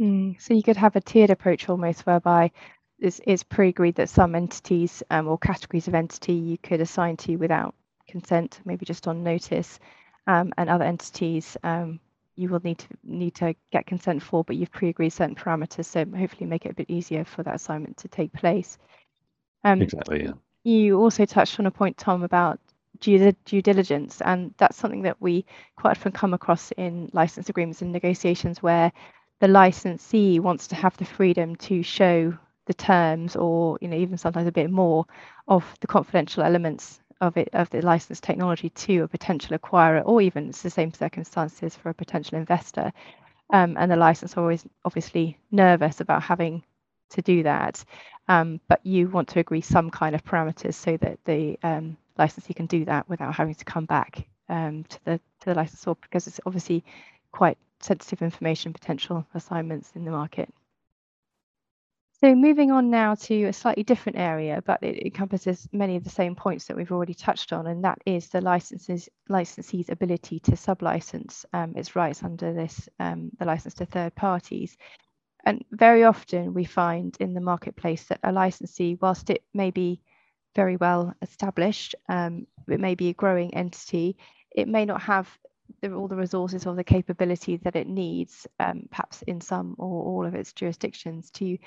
Mm, 0.00 0.40
so 0.40 0.54
you 0.54 0.62
could 0.62 0.76
have 0.76 0.96
a 0.96 1.00
tiered 1.00 1.30
approach 1.30 1.68
almost 1.68 2.06
whereby 2.06 2.50
it's, 2.98 3.20
it's 3.26 3.42
pre-agreed 3.42 3.96
that 3.96 4.08
some 4.08 4.34
entities 4.34 5.02
um, 5.10 5.28
or 5.28 5.38
categories 5.38 5.88
of 5.88 5.94
entity 5.94 6.32
you 6.32 6.58
could 6.58 6.80
assign 6.80 7.16
to 7.18 7.36
without 7.36 7.74
consent, 8.08 8.60
maybe 8.64 8.86
just 8.86 9.06
on 9.06 9.22
notice, 9.22 9.78
um, 10.26 10.52
and 10.56 10.70
other 10.70 10.84
entities 10.84 11.56
um, 11.62 12.00
you 12.36 12.48
will 12.48 12.60
need 12.64 12.78
to 12.78 12.88
need 13.04 13.34
to 13.36 13.54
get 13.72 13.86
consent 13.86 14.22
for, 14.22 14.44
but 14.44 14.56
you've 14.56 14.72
pre-agreed 14.72 15.10
certain 15.10 15.34
parameters, 15.34 15.86
so 15.86 16.04
hopefully 16.16 16.46
make 16.46 16.66
it 16.66 16.72
a 16.72 16.74
bit 16.74 16.90
easier 16.90 17.24
for 17.24 17.42
that 17.42 17.54
assignment 17.54 17.96
to 17.98 18.08
take 18.08 18.32
place. 18.32 18.78
Um, 19.62 19.82
exactly. 19.82 20.24
Yeah. 20.24 20.32
You 20.64 20.98
also 20.98 21.24
touched 21.24 21.60
on 21.60 21.66
a 21.66 21.70
point, 21.70 21.96
Tom, 21.96 22.22
about 22.22 22.58
due, 23.00 23.32
due 23.44 23.62
diligence. 23.62 24.20
And 24.22 24.54
that's 24.58 24.76
something 24.76 25.02
that 25.02 25.20
we 25.20 25.44
quite 25.76 25.92
often 25.92 26.12
come 26.12 26.34
across 26.34 26.72
in 26.72 27.10
license 27.12 27.48
agreements 27.48 27.82
and 27.82 27.92
negotiations 27.92 28.62
where 28.62 28.92
the 29.40 29.48
licensee 29.48 30.40
wants 30.40 30.66
to 30.68 30.74
have 30.74 30.96
the 30.96 31.04
freedom 31.04 31.56
to 31.56 31.82
show 31.82 32.36
the 32.66 32.74
terms 32.74 33.36
or 33.36 33.76
you 33.82 33.88
know 33.88 33.96
even 33.96 34.16
sometimes 34.16 34.48
a 34.48 34.52
bit 34.52 34.70
more 34.70 35.04
of 35.48 35.64
the 35.80 35.86
confidential 35.86 36.42
elements 36.42 37.00
of 37.26 37.36
it 37.36 37.48
of 37.52 37.70
the 37.70 37.80
licensed 37.82 38.22
technology 38.22 38.70
to 38.70 39.02
a 39.02 39.08
potential 39.08 39.56
acquirer 39.56 40.02
or 40.04 40.20
even 40.20 40.48
it's 40.48 40.62
the 40.62 40.70
same 40.70 40.92
circumstances 40.92 41.74
for 41.74 41.90
a 41.90 41.94
potential 41.94 42.38
investor 42.38 42.92
um, 43.52 43.76
and 43.78 43.90
the 43.90 43.96
licensor 43.96 44.40
always 44.40 44.64
obviously 44.84 45.38
nervous 45.50 46.00
about 46.00 46.22
having 46.22 46.62
to 47.10 47.22
do 47.22 47.42
that 47.42 47.84
um, 48.28 48.60
but 48.68 48.84
you 48.84 49.08
want 49.08 49.28
to 49.28 49.40
agree 49.40 49.60
some 49.60 49.90
kind 49.90 50.14
of 50.14 50.24
parameters 50.24 50.74
so 50.74 50.96
that 50.96 51.18
the 51.24 51.58
um, 51.62 51.96
licensee 52.18 52.54
can 52.54 52.66
do 52.66 52.84
that 52.84 53.08
without 53.08 53.34
having 53.34 53.54
to 53.54 53.64
come 53.64 53.84
back 53.84 54.26
um, 54.48 54.84
to 54.84 54.98
the 55.04 55.20
to 55.40 55.46
the 55.46 55.54
licensor 55.54 55.94
because 56.02 56.26
it's 56.26 56.40
obviously 56.46 56.84
quite 57.32 57.58
sensitive 57.80 58.22
information 58.22 58.72
potential 58.72 59.26
assignments 59.34 59.92
in 59.94 60.04
the 60.04 60.10
market. 60.10 60.48
So 62.24 62.34
moving 62.34 62.70
on 62.70 62.88
now 62.88 63.16
to 63.16 63.44
a 63.44 63.52
slightly 63.52 63.82
different 63.82 64.16
area, 64.16 64.62
but 64.64 64.82
it 64.82 65.04
encompasses 65.04 65.68
many 65.72 65.96
of 65.96 66.04
the 66.04 66.08
same 66.08 66.34
points 66.34 66.64
that 66.64 66.74
we've 66.74 66.90
already 66.90 67.12
touched 67.12 67.52
on, 67.52 67.66
and 67.66 67.84
that 67.84 67.98
is 68.06 68.28
the 68.28 68.40
licenses, 68.40 69.10
licensee's 69.28 69.90
ability 69.90 70.40
to 70.40 70.52
sublicense 70.52 71.44
um, 71.52 71.74
its 71.76 71.94
rights 71.94 72.22
under 72.22 72.54
this, 72.54 72.88
um, 72.98 73.30
the 73.38 73.44
license 73.44 73.74
to 73.74 73.84
third 73.84 74.14
parties. 74.14 74.78
And 75.44 75.66
very 75.70 76.04
often 76.04 76.54
we 76.54 76.64
find 76.64 77.14
in 77.20 77.34
the 77.34 77.42
marketplace 77.42 78.04
that 78.04 78.20
a 78.22 78.32
licensee, 78.32 78.96
whilst 79.02 79.28
it 79.28 79.44
may 79.52 79.70
be 79.70 80.00
very 80.56 80.76
well 80.76 81.12
established. 81.20 81.94
Um, 82.08 82.46
it 82.66 82.80
may 82.80 82.94
be 82.94 83.10
a 83.10 83.12
growing 83.12 83.52
entity. 83.52 84.16
It 84.50 84.66
may 84.66 84.86
not 84.86 85.02
have 85.02 85.28
the, 85.82 85.92
all 85.92 86.08
the 86.08 86.16
resources 86.16 86.64
or 86.64 86.74
the 86.74 86.84
capability 86.84 87.58
that 87.58 87.76
it 87.76 87.86
needs, 87.86 88.46
um, 88.60 88.88
perhaps 88.90 89.20
in 89.26 89.42
some 89.42 89.74
or 89.76 90.02
all 90.04 90.24
of 90.24 90.34
its 90.34 90.54
jurisdictions, 90.54 91.30
to 91.32 91.58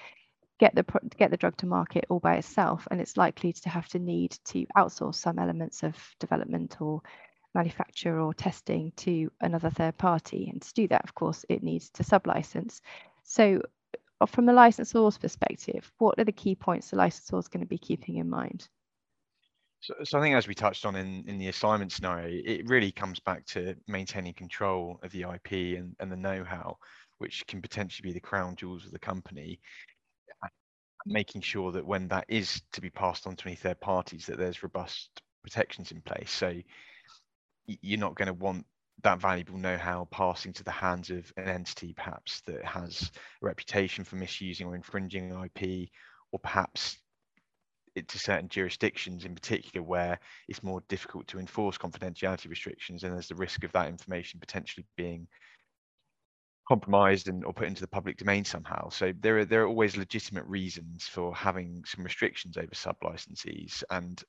get 0.59 0.75
the 0.75 0.85
get 1.17 1.31
the 1.31 1.37
drug 1.37 1.55
to 1.57 1.65
market 1.65 2.05
all 2.09 2.19
by 2.19 2.35
itself. 2.35 2.87
And 2.89 2.99
it's 2.99 3.17
likely 3.17 3.53
to 3.53 3.69
have 3.69 3.87
to 3.89 3.99
need 3.99 4.37
to 4.45 4.65
outsource 4.75 5.15
some 5.15 5.39
elements 5.39 5.83
of 5.83 5.95
development 6.19 6.81
or 6.81 7.01
manufacture 7.53 8.19
or 8.19 8.33
testing 8.33 8.91
to 8.97 9.31
another 9.41 9.69
third 9.69 9.97
party. 9.97 10.49
And 10.51 10.61
to 10.61 10.73
do 10.73 10.87
that, 10.89 11.03
of 11.03 11.15
course, 11.15 11.45
it 11.49 11.63
needs 11.63 11.89
to 11.91 12.03
sublicense. 12.03 12.81
So 13.23 13.61
uh, 14.21 14.25
from 14.25 14.49
a 14.49 14.53
licensor's 14.53 15.17
perspective, 15.17 15.91
what 15.97 16.19
are 16.19 16.25
the 16.25 16.31
key 16.31 16.55
points 16.55 16.89
the 16.89 16.97
licensor 16.97 17.37
is 17.37 17.47
going 17.47 17.63
to 17.63 17.69
be 17.69 17.77
keeping 17.77 18.17
in 18.17 18.29
mind? 18.29 18.67
So, 19.79 19.93
so 20.03 20.17
I 20.17 20.21
think 20.21 20.35
as 20.35 20.47
we 20.47 20.55
touched 20.55 20.85
on 20.85 20.95
in, 20.95 21.23
in 21.27 21.37
the 21.37 21.49
assignment 21.49 21.91
scenario, 21.91 22.41
it 22.45 22.67
really 22.67 22.91
comes 22.91 23.19
back 23.19 23.45
to 23.47 23.75
maintaining 23.87 24.33
control 24.33 24.99
of 25.03 25.11
the 25.11 25.21
IP 25.21 25.77
and, 25.77 25.95
and 25.99 26.11
the 26.11 26.17
know-how, 26.17 26.77
which 27.19 27.45
can 27.47 27.61
potentially 27.61 28.09
be 28.09 28.13
the 28.13 28.19
crown 28.19 28.55
jewels 28.55 28.85
of 28.85 28.91
the 28.91 28.99
company. 28.99 29.59
Making 31.09 31.41
sure 31.41 31.71
that 31.71 31.85
when 31.85 32.07
that 32.09 32.25
is 32.27 32.61
to 32.73 32.81
be 32.81 32.89
passed 32.89 33.27
on 33.27 33.35
to 33.35 33.47
any 33.47 33.55
third 33.55 33.79
parties, 33.79 34.25
that 34.25 34.37
there's 34.37 34.63
robust 34.63 35.21
protections 35.41 35.91
in 35.91 36.01
place. 36.01 36.31
So 36.31 36.53
you're 37.65 37.99
not 37.99 38.15
going 38.15 38.27
to 38.27 38.33
want 38.33 38.65
that 39.03 39.19
valuable 39.19 39.57
know-how 39.57 40.07
passing 40.11 40.53
to 40.53 40.63
the 40.63 40.71
hands 40.71 41.09
of 41.09 41.31
an 41.37 41.47
entity 41.47 41.93
perhaps 41.93 42.41
that 42.41 42.65
has 42.65 43.11
a 43.41 43.45
reputation 43.45 44.03
for 44.03 44.15
misusing 44.15 44.67
or 44.67 44.75
infringing 44.75 45.31
IP, 45.31 45.89
or 46.31 46.39
perhaps 46.39 46.97
it 47.95 48.07
to 48.09 48.19
certain 48.19 48.47
jurisdictions 48.47 49.25
in 49.25 49.33
particular 49.33 49.85
where 49.85 50.19
it's 50.47 50.63
more 50.63 50.81
difficult 50.87 51.27
to 51.27 51.39
enforce 51.39 51.77
confidentiality 51.77 52.47
restrictions 52.47 53.03
and 53.03 53.13
there's 53.13 53.27
the 53.27 53.35
risk 53.35 53.63
of 53.63 53.71
that 53.71 53.87
information 53.87 54.39
potentially 54.39 54.85
being 54.95 55.27
compromised 56.67 57.27
and 57.27 57.45
or 57.45 57.53
put 57.53 57.67
into 57.67 57.81
the 57.81 57.87
public 57.87 58.17
domain 58.17 58.43
somehow. 58.43 58.89
So 58.89 59.13
there 59.19 59.39
are 59.39 59.45
there 59.45 59.63
are 59.63 59.67
always 59.67 59.97
legitimate 59.97 60.45
reasons 60.45 61.07
for 61.07 61.33
having 61.35 61.83
some 61.85 62.03
restrictions 62.03 62.57
over 62.57 62.73
sub 62.73 62.97
licensees 63.01 63.83
and 63.89 64.21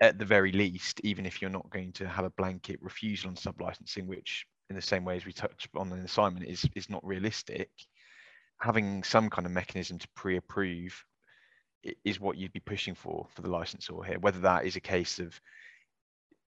at 0.00 0.18
the 0.18 0.24
very 0.24 0.52
least, 0.52 1.00
even 1.02 1.26
if 1.26 1.40
you're 1.40 1.50
not 1.50 1.68
going 1.70 1.92
to 1.92 2.08
have 2.08 2.24
a 2.24 2.30
blanket 2.30 2.78
refusal 2.80 3.30
on 3.30 3.36
sub 3.36 3.60
licensing, 3.60 4.06
which 4.06 4.46
in 4.70 4.76
the 4.76 4.82
same 4.82 5.04
way 5.04 5.16
as 5.16 5.26
we 5.26 5.32
touched 5.32 5.68
on 5.76 5.90
the 5.90 5.96
assignment 5.96 6.46
is 6.46 6.68
is 6.74 6.90
not 6.90 7.04
realistic, 7.04 7.70
having 8.60 9.02
some 9.02 9.30
kind 9.30 9.46
of 9.46 9.52
mechanism 9.52 9.98
to 9.98 10.08
pre-approve 10.14 11.04
is 12.04 12.20
what 12.20 12.36
you'd 12.36 12.52
be 12.52 12.60
pushing 12.60 12.94
for 12.94 13.26
for 13.34 13.42
the 13.42 13.50
licensor 13.50 14.02
here. 14.06 14.18
Whether 14.18 14.40
that 14.40 14.64
is 14.64 14.76
a 14.76 14.80
case 14.80 15.18
of 15.18 15.38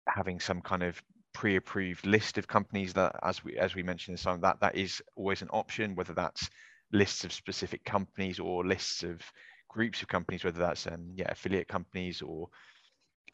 having 0.08 0.40
some 0.40 0.62
kind 0.62 0.82
of 0.82 1.00
pre-approved 1.32 2.06
list 2.06 2.38
of 2.38 2.49
companies 2.49 2.92
that, 2.94 3.14
as 3.23 3.44
we 3.44 3.56
as 3.58 3.75
we 3.75 3.82
mentioned 3.82 4.14
in 4.14 4.18
some 4.18 4.40
that 4.40 4.61
that 4.61 4.76
is 4.76 5.02
always 5.16 5.42
an 5.42 5.49
option. 5.50 5.94
Whether 5.94 6.14
that's 6.14 6.49
lists 6.92 7.25
of 7.25 7.32
specific 7.32 7.85
companies 7.85 8.38
or 8.38 8.66
lists 8.66 9.02
of 9.02 9.20
groups 9.68 10.02
of 10.02 10.08
companies, 10.08 10.44
whether 10.44 10.58
that's 10.58 10.87
um, 10.87 11.12
yeah 11.14 11.30
affiliate 11.30 11.68
companies 11.68 12.23
or 12.23 12.49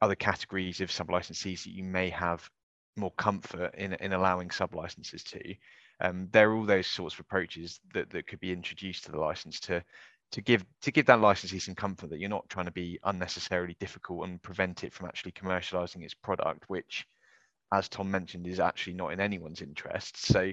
other 0.00 0.16
categories 0.16 0.80
of 0.80 0.90
sub 0.90 1.08
licensees 1.08 1.64
that 1.64 1.72
you 1.72 1.84
may 1.84 2.10
have 2.10 2.48
more 2.96 3.12
comfort 3.12 3.74
in 3.76 3.94
in 3.94 4.12
allowing 4.12 4.50
sub 4.50 4.74
licenses 4.74 5.22
to. 5.24 5.54
Um, 6.00 6.28
there 6.32 6.50
are 6.50 6.56
all 6.56 6.66
those 6.66 6.88
sorts 6.88 7.14
of 7.14 7.20
approaches 7.20 7.80
that, 7.94 8.10
that 8.10 8.26
could 8.26 8.40
be 8.40 8.52
introduced 8.52 9.04
to 9.04 9.12
the 9.12 9.20
license 9.20 9.60
to 9.60 9.82
to 10.32 10.40
give 10.40 10.64
to 10.82 10.90
give 10.90 11.06
that 11.06 11.20
licensee 11.20 11.60
some 11.60 11.76
comfort 11.76 12.10
that 12.10 12.18
you're 12.18 12.28
not 12.28 12.48
trying 12.48 12.66
to 12.66 12.72
be 12.72 12.98
unnecessarily 13.04 13.76
difficult 13.78 14.26
and 14.26 14.42
prevent 14.42 14.82
it 14.82 14.92
from 14.92 15.06
actually 15.06 15.30
commercializing 15.30 16.02
its 16.02 16.14
product, 16.14 16.64
which, 16.66 17.06
as 17.72 17.88
Tom 17.88 18.10
mentioned, 18.10 18.46
is 18.46 18.60
actually 18.60 18.94
not 18.94 19.12
in 19.12 19.20
anyone's 19.20 19.62
interest. 19.62 20.24
So 20.26 20.52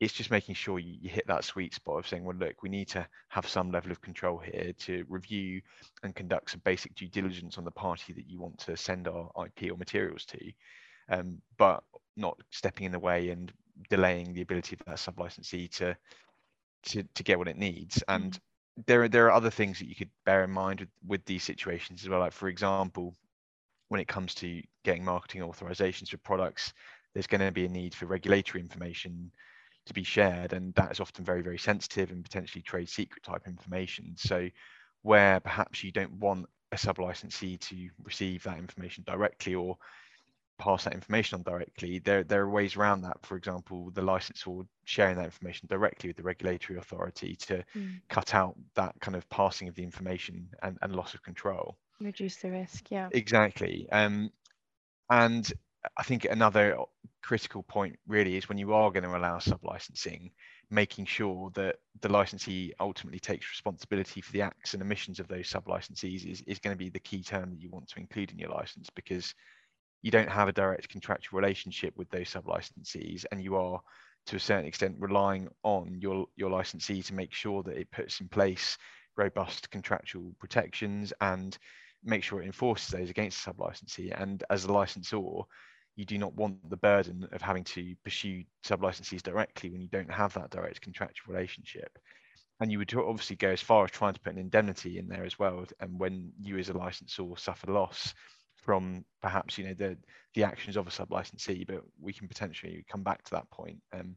it's 0.00 0.12
just 0.12 0.30
making 0.30 0.54
sure 0.54 0.78
you, 0.78 0.96
you 1.00 1.10
hit 1.10 1.26
that 1.28 1.44
sweet 1.44 1.74
spot 1.74 1.98
of 1.98 2.08
saying, 2.08 2.24
well, 2.24 2.36
look, 2.36 2.62
we 2.62 2.68
need 2.68 2.88
to 2.88 3.06
have 3.28 3.46
some 3.46 3.70
level 3.70 3.92
of 3.92 4.00
control 4.00 4.38
here 4.38 4.72
to 4.80 5.04
review 5.08 5.60
and 6.02 6.14
conduct 6.14 6.50
some 6.50 6.60
basic 6.64 6.94
due 6.94 7.08
diligence 7.08 7.58
on 7.58 7.64
the 7.64 7.70
party 7.70 8.12
that 8.12 8.28
you 8.28 8.40
want 8.40 8.58
to 8.58 8.76
send 8.76 9.06
our 9.06 9.30
IP 9.44 9.70
or 9.70 9.76
materials 9.76 10.24
to, 10.24 10.38
um, 11.10 11.38
but 11.56 11.84
not 12.16 12.36
stepping 12.50 12.86
in 12.86 12.92
the 12.92 12.98
way 12.98 13.30
and 13.30 13.52
delaying 13.90 14.34
the 14.34 14.42
ability 14.42 14.76
of 14.78 14.84
that 14.86 14.98
sub 14.98 15.18
licensee 15.18 15.68
to 15.68 15.96
to 16.82 17.04
to 17.14 17.22
get 17.22 17.38
what 17.38 17.48
it 17.48 17.56
needs. 17.56 18.02
And 18.08 18.32
mm-hmm 18.32 18.42
there 18.86 19.02
are 19.02 19.08
there 19.08 19.26
are 19.26 19.32
other 19.32 19.50
things 19.50 19.78
that 19.78 19.88
you 19.88 19.94
could 19.94 20.10
bear 20.24 20.44
in 20.44 20.50
mind 20.50 20.80
with, 20.80 20.88
with 21.06 21.24
these 21.24 21.42
situations 21.42 22.02
as 22.02 22.08
well. 22.08 22.20
Like 22.20 22.32
for 22.32 22.48
example, 22.48 23.14
when 23.92 24.00
it 24.00 24.08
comes 24.08 24.34
to 24.34 24.62
getting 24.84 25.04
marketing 25.04 25.42
authorizations 25.42 26.08
for 26.08 26.16
products, 26.16 26.72
there's 27.12 27.26
going 27.26 27.42
to 27.42 27.52
be 27.52 27.66
a 27.66 27.68
need 27.68 27.94
for 27.94 28.06
regulatory 28.06 28.62
information 28.62 29.30
to 29.84 29.92
be 29.92 30.02
shared, 30.02 30.54
and 30.54 30.74
that 30.76 30.90
is 30.90 30.98
often 30.98 31.26
very 31.26 31.42
very 31.42 31.58
sensitive 31.58 32.10
and 32.10 32.24
potentially 32.24 32.62
trade 32.62 32.88
secret 32.88 33.22
type 33.22 33.46
information. 33.46 34.14
So 34.16 34.48
where 35.02 35.40
perhaps 35.40 35.84
you 35.84 35.92
don't 35.92 36.12
want 36.14 36.46
a 36.72 36.78
sub 36.78 36.98
licensee 36.98 37.58
to 37.58 37.90
receive 38.02 38.42
that 38.44 38.56
information 38.56 39.04
directly 39.06 39.54
or 39.54 39.76
pass 40.58 40.84
that 40.84 40.94
information 40.94 41.36
on 41.36 41.42
directly, 41.42 41.98
there, 41.98 42.24
there 42.24 42.42
are 42.42 42.50
ways 42.50 42.76
around 42.76 43.02
that. 43.02 43.18
For 43.26 43.36
example, 43.36 43.90
the 43.92 44.00
licensor 44.00 44.62
sharing 44.84 45.16
that 45.16 45.26
information 45.26 45.66
directly 45.68 46.08
with 46.08 46.16
the 46.16 46.22
regulatory 46.22 46.78
authority 46.78 47.36
to 47.36 47.62
mm. 47.76 48.00
cut 48.08 48.34
out 48.34 48.54
that 48.74 48.94
kind 49.00 49.16
of 49.16 49.28
passing 49.28 49.68
of 49.68 49.74
the 49.74 49.82
information 49.82 50.48
and, 50.62 50.78
and 50.80 50.96
loss 50.96 51.12
of 51.12 51.22
control. 51.22 51.76
Reduce 52.02 52.36
the 52.36 52.50
risk, 52.50 52.90
yeah. 52.90 53.08
Exactly. 53.12 53.88
Um, 53.92 54.30
and 55.10 55.50
I 55.96 56.02
think 56.02 56.24
another 56.24 56.76
critical 57.22 57.62
point 57.62 57.98
really 58.06 58.36
is 58.36 58.48
when 58.48 58.58
you 58.58 58.72
are 58.72 58.90
going 58.90 59.04
to 59.04 59.16
allow 59.16 59.38
sub-licensing, 59.38 60.30
making 60.70 61.06
sure 61.06 61.50
that 61.54 61.76
the 62.00 62.08
licensee 62.08 62.72
ultimately 62.80 63.20
takes 63.20 63.50
responsibility 63.50 64.20
for 64.20 64.32
the 64.32 64.42
acts 64.42 64.74
and 64.74 64.82
emissions 64.82 65.20
of 65.20 65.28
those 65.28 65.48
sub-licensees 65.48 66.30
is, 66.30 66.42
is 66.46 66.58
going 66.58 66.74
to 66.74 66.78
be 66.78 66.88
the 66.88 67.00
key 67.00 67.22
term 67.22 67.50
that 67.50 67.60
you 67.60 67.70
want 67.70 67.88
to 67.88 68.00
include 68.00 68.30
in 68.32 68.38
your 68.38 68.50
license 68.50 68.88
because 68.94 69.34
you 70.02 70.10
don't 70.10 70.30
have 70.30 70.48
a 70.48 70.52
direct 70.52 70.88
contractual 70.88 71.38
relationship 71.40 71.94
with 71.96 72.10
those 72.10 72.28
sub 72.28 72.44
licensees 72.46 73.24
and 73.30 73.42
you 73.42 73.54
are 73.56 73.80
to 74.26 74.36
a 74.36 74.40
certain 74.40 74.66
extent 74.66 74.96
relying 74.98 75.48
on 75.62 75.98
your 76.00 76.26
your 76.36 76.50
licensee 76.50 77.02
to 77.02 77.14
make 77.14 77.32
sure 77.32 77.62
that 77.62 77.76
it 77.76 77.90
puts 77.90 78.20
in 78.20 78.28
place 78.28 78.78
robust 79.16 79.70
contractual 79.70 80.32
protections 80.38 81.12
and 81.20 81.58
make 82.04 82.22
sure 82.22 82.42
it 82.42 82.46
enforces 82.46 82.88
those 82.88 83.10
against 83.10 83.38
the 83.38 83.42
sub 83.50 83.60
licensee 83.60 84.10
and 84.10 84.44
as 84.50 84.64
a 84.64 84.72
licensor 84.72 85.20
you 85.94 86.06
do 86.06 86.16
not 86.16 86.34
want 86.34 86.56
the 86.70 86.76
burden 86.76 87.28
of 87.32 87.42
having 87.42 87.64
to 87.64 87.94
pursue 88.02 88.42
sub 88.64 88.80
licensees 88.80 89.22
directly 89.22 89.70
when 89.70 89.80
you 89.80 89.88
don't 89.88 90.10
have 90.10 90.32
that 90.34 90.50
direct 90.50 90.80
contractual 90.80 91.34
relationship 91.34 91.98
and 92.60 92.70
you 92.70 92.78
would 92.78 92.94
obviously 92.94 93.36
go 93.36 93.48
as 93.48 93.60
far 93.60 93.84
as 93.84 93.90
trying 93.90 94.14
to 94.14 94.20
put 94.20 94.32
an 94.32 94.38
indemnity 94.38 94.98
in 94.98 95.08
there 95.08 95.24
as 95.24 95.38
well 95.38 95.64
and 95.80 95.98
when 95.98 96.32
you 96.40 96.58
as 96.58 96.68
a 96.68 96.76
licensor 96.76 97.24
suffer 97.36 97.70
loss 97.70 98.14
from 98.62 99.04
perhaps 99.20 99.58
you 99.58 99.64
know 99.64 99.74
the 99.74 99.96
the 100.34 100.44
actions 100.44 100.76
of 100.76 100.86
a 100.86 100.90
sub 100.90 101.10
licensee, 101.10 101.64
but 101.64 101.82
we 102.00 102.12
can 102.12 102.28
potentially 102.28 102.84
come 102.90 103.02
back 103.02 103.22
to 103.24 103.30
that 103.32 103.50
point. 103.50 103.78
Um, 103.92 104.16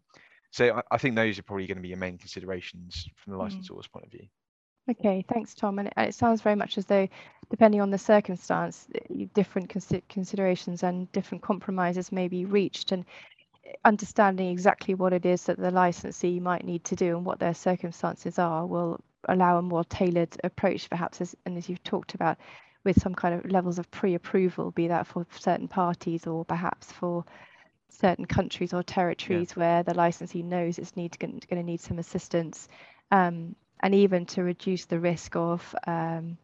so 0.51 0.75
I, 0.77 0.81
I, 0.91 0.97
think 0.97 1.15
those 1.15 1.37
are 1.37 1.43
probably 1.43 1.67
going 1.67 1.77
to 1.77 1.81
be 1.81 1.89
your 1.89 1.97
main 1.97 2.17
considerations 2.17 3.05
from 3.17 3.33
the 3.33 3.39
licensor's 3.39 3.87
mm. 3.87 3.91
point 3.91 4.05
of 4.05 4.11
view. 4.11 4.27
Okay, 4.89 5.25
thanks, 5.27 5.55
Tom. 5.55 5.79
And 5.79 5.91
it 5.97 6.13
sounds 6.13 6.41
very 6.41 6.55
much 6.55 6.77
as 6.77 6.85
though, 6.85 7.07
depending 7.49 7.81
on 7.81 7.89
the 7.89 7.97
circumstance, 7.97 8.87
different 9.33 9.69
considerations 10.09 10.83
and 10.83 11.11
different 11.11 11.43
compromises 11.43 12.11
may 12.11 12.27
be 12.27 12.45
reached. 12.45 12.91
And 12.91 13.05
understanding 13.83 14.49
exactly 14.49 14.93
what 14.93 15.13
it 15.13 15.25
is 15.25 15.43
that 15.45 15.57
the 15.57 15.71
licensee 15.71 16.39
might 16.39 16.65
need 16.65 16.83
to 16.85 16.95
do 16.95 17.17
and 17.17 17.25
what 17.25 17.39
their 17.39 17.53
circumstances 17.53 18.37
are 18.37 18.65
will 18.65 18.99
allow 19.27 19.57
a 19.57 19.61
more 19.61 19.83
tailored 19.85 20.37
approach, 20.43 20.87
perhaps, 20.89 21.19
as, 21.19 21.35
and 21.45 21.57
as 21.57 21.67
you've 21.67 21.83
talked 21.83 22.13
about, 22.13 22.37
with 22.83 23.01
some 23.01 23.15
kind 23.15 23.33
of 23.33 23.51
levels 23.51 23.79
of 23.79 23.89
pre-approval, 23.89 24.69
be 24.69 24.87
that 24.87 25.07
for 25.07 25.25
certain 25.31 25.67
parties 25.67 26.27
or 26.27 26.45
perhaps 26.45 26.91
for 26.91 27.25
certain 27.89 28.25
countries 28.25 28.73
or 28.73 28.83
territories 28.83 29.53
yeah. 29.55 29.59
where 29.59 29.83
the 29.83 29.95
licensee 29.95 30.43
knows 30.43 30.77
it's 30.77 30.95
need 30.95 31.17
going 31.17 31.39
to 31.39 31.63
need 31.63 31.81
some 31.81 31.97
assistance, 31.97 32.67
um, 33.11 33.55
and 33.85 33.93
even 33.93 34.25
to 34.25 34.41
reduce 34.41 34.85
the 34.85 34.99
risk 34.99 35.35
of 35.35 35.75
um, 35.85 36.39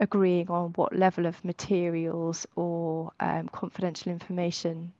agreeing 0.00 0.50
on 0.50 0.70
what 0.70 0.92
level 0.92 1.24
of 1.24 1.44
materials 1.44 2.48
or 2.56 3.12
um, 3.20 3.48
confidential 3.48 4.10
information 4.10 4.92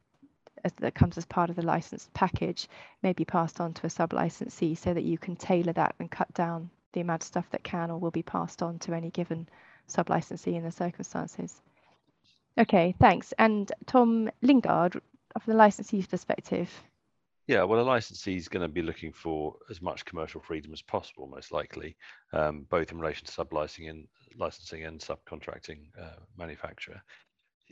that 0.78 0.94
comes 0.94 1.18
as 1.18 1.24
part 1.24 1.50
of 1.50 1.56
the 1.56 1.62
license 1.62 2.08
package 2.14 2.68
may 3.02 3.12
be 3.12 3.24
passed 3.24 3.60
on 3.60 3.74
to 3.74 3.86
a 3.86 3.90
sub 3.90 4.12
licensee 4.12 4.76
so 4.76 4.94
that 4.94 5.02
you 5.02 5.18
can 5.18 5.34
tailor 5.34 5.72
that 5.72 5.96
and 5.98 6.12
cut 6.12 6.32
down 6.32 6.70
the 6.92 7.00
amount 7.00 7.24
of 7.24 7.26
stuff 7.26 7.50
that 7.50 7.64
can 7.64 7.90
or 7.90 7.98
will 7.98 8.12
be 8.12 8.22
passed 8.22 8.62
on 8.62 8.78
to 8.78 8.94
any 8.94 9.10
given 9.10 9.48
sub-licensee 9.88 10.54
in 10.54 10.62
the 10.62 10.70
circumstances. 10.70 11.60
Okay, 12.56 12.94
thanks. 13.00 13.32
And 13.36 13.70
Tom 13.86 14.30
Lingard, 14.42 14.92
from 14.92 15.52
the 15.52 15.54
licensee's 15.54 16.06
perspective. 16.06 16.70
Yeah, 17.50 17.64
well, 17.64 17.80
a 17.80 17.82
licensee 17.82 18.36
is 18.36 18.46
going 18.46 18.62
to 18.62 18.72
be 18.72 18.80
looking 18.80 19.10
for 19.12 19.56
as 19.70 19.82
much 19.82 20.04
commercial 20.04 20.40
freedom 20.40 20.72
as 20.72 20.82
possible, 20.82 21.26
most 21.26 21.50
likely, 21.50 21.96
um, 22.32 22.64
both 22.70 22.92
in 22.92 23.00
relation 23.00 23.26
to 23.26 23.32
sub-licensing 23.32 23.88
and 23.88 24.06
licensing 24.38 24.84
and 24.84 25.00
subcontracting 25.00 25.78
uh, 26.00 26.20
manufacturer. 26.38 27.02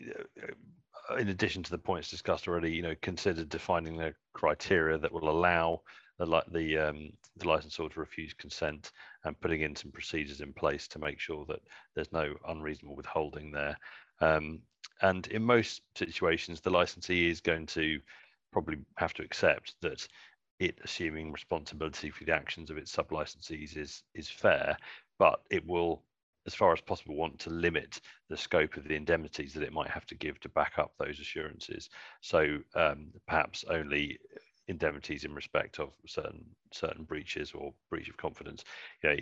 Uh, 0.05 1.15
in 1.15 1.29
addition 1.29 1.63
to 1.63 1.71
the 1.71 1.79
points 1.79 2.11
discussed 2.11 2.49
already, 2.49 2.73
you 2.73 2.83
know, 2.83 2.97
consider 3.03 3.45
defining 3.45 3.97
the 3.97 4.13
criteria 4.33 4.99
that 4.99 5.13
will 5.13 5.31
allow 5.31 5.81
the 6.19 6.27
the 6.51 6.77
um, 6.77 7.11
the 7.37 7.47
licensor 7.47 7.89
to 7.89 8.01
refuse 8.01 8.35
consent 8.35 8.91
and 9.23 9.41
putting 9.41 9.61
in 9.61 9.77
some 9.77 9.93
procedures 9.93 10.41
in 10.41 10.53
place 10.53 10.89
to 10.89 10.99
make 10.99 11.21
sure 11.21 11.45
that 11.47 11.61
there's 11.95 12.11
no 12.11 12.35
unreasonable 12.49 12.97
withholding 12.97 13.53
there. 13.53 13.79
Um, 14.21 14.59
and 15.03 15.29
in 15.29 15.45
most 15.45 15.83
situations, 15.95 16.61
the 16.61 16.71
licensee 16.71 17.31
is 17.31 17.41
going 17.41 17.67
to 17.67 18.01
probably 18.53 18.79
have 18.97 19.15
to 19.15 19.23
accept 19.23 19.75
that 19.83 20.07
it 20.59 20.79
assuming 20.85 21.33
responsibility 21.33 22.11
for 22.11 22.25
the 22.25 22.35
actions 22.35 22.71
of 22.71 22.79
its 22.79 22.91
sub 22.93 23.11
licensees 23.11 23.77
is 23.77 24.03
is 24.15 24.29
fair, 24.29 24.77
but 25.19 25.41
it 25.51 25.67
will 25.67 26.03
as 26.47 26.55
far 26.55 26.73
as 26.73 26.81
possible 26.81 27.15
want 27.15 27.39
to 27.39 27.51
limit 27.51 28.01
the 28.31 28.37
scope 28.37 28.77
of 28.77 28.89
the 28.89 28.95
indemnities 28.95 29.53
that 29.53 29.63
it 29.63 29.73
might 29.73 29.91
have 29.91 30.07
to 30.07 30.15
give 30.15 30.41
to 30.41 30.49
back 30.49 30.79
up 30.79 30.93
those 30.99 31.21
assurances. 31.21 31.91
So 32.23 32.59
um, 32.75 33.13
perhaps 33.27 33.65
only 33.69 34.19
indemnities 34.69 35.25
in 35.25 35.35
respect 35.35 35.81
of 35.81 35.91
certain 36.07 36.45
certain 36.73 37.05
breaches 37.05 37.53
or 37.53 37.73
breach 37.91 38.09
of 38.09 38.17
confidence 38.17 38.65
you 39.03 39.11
know 39.11 39.17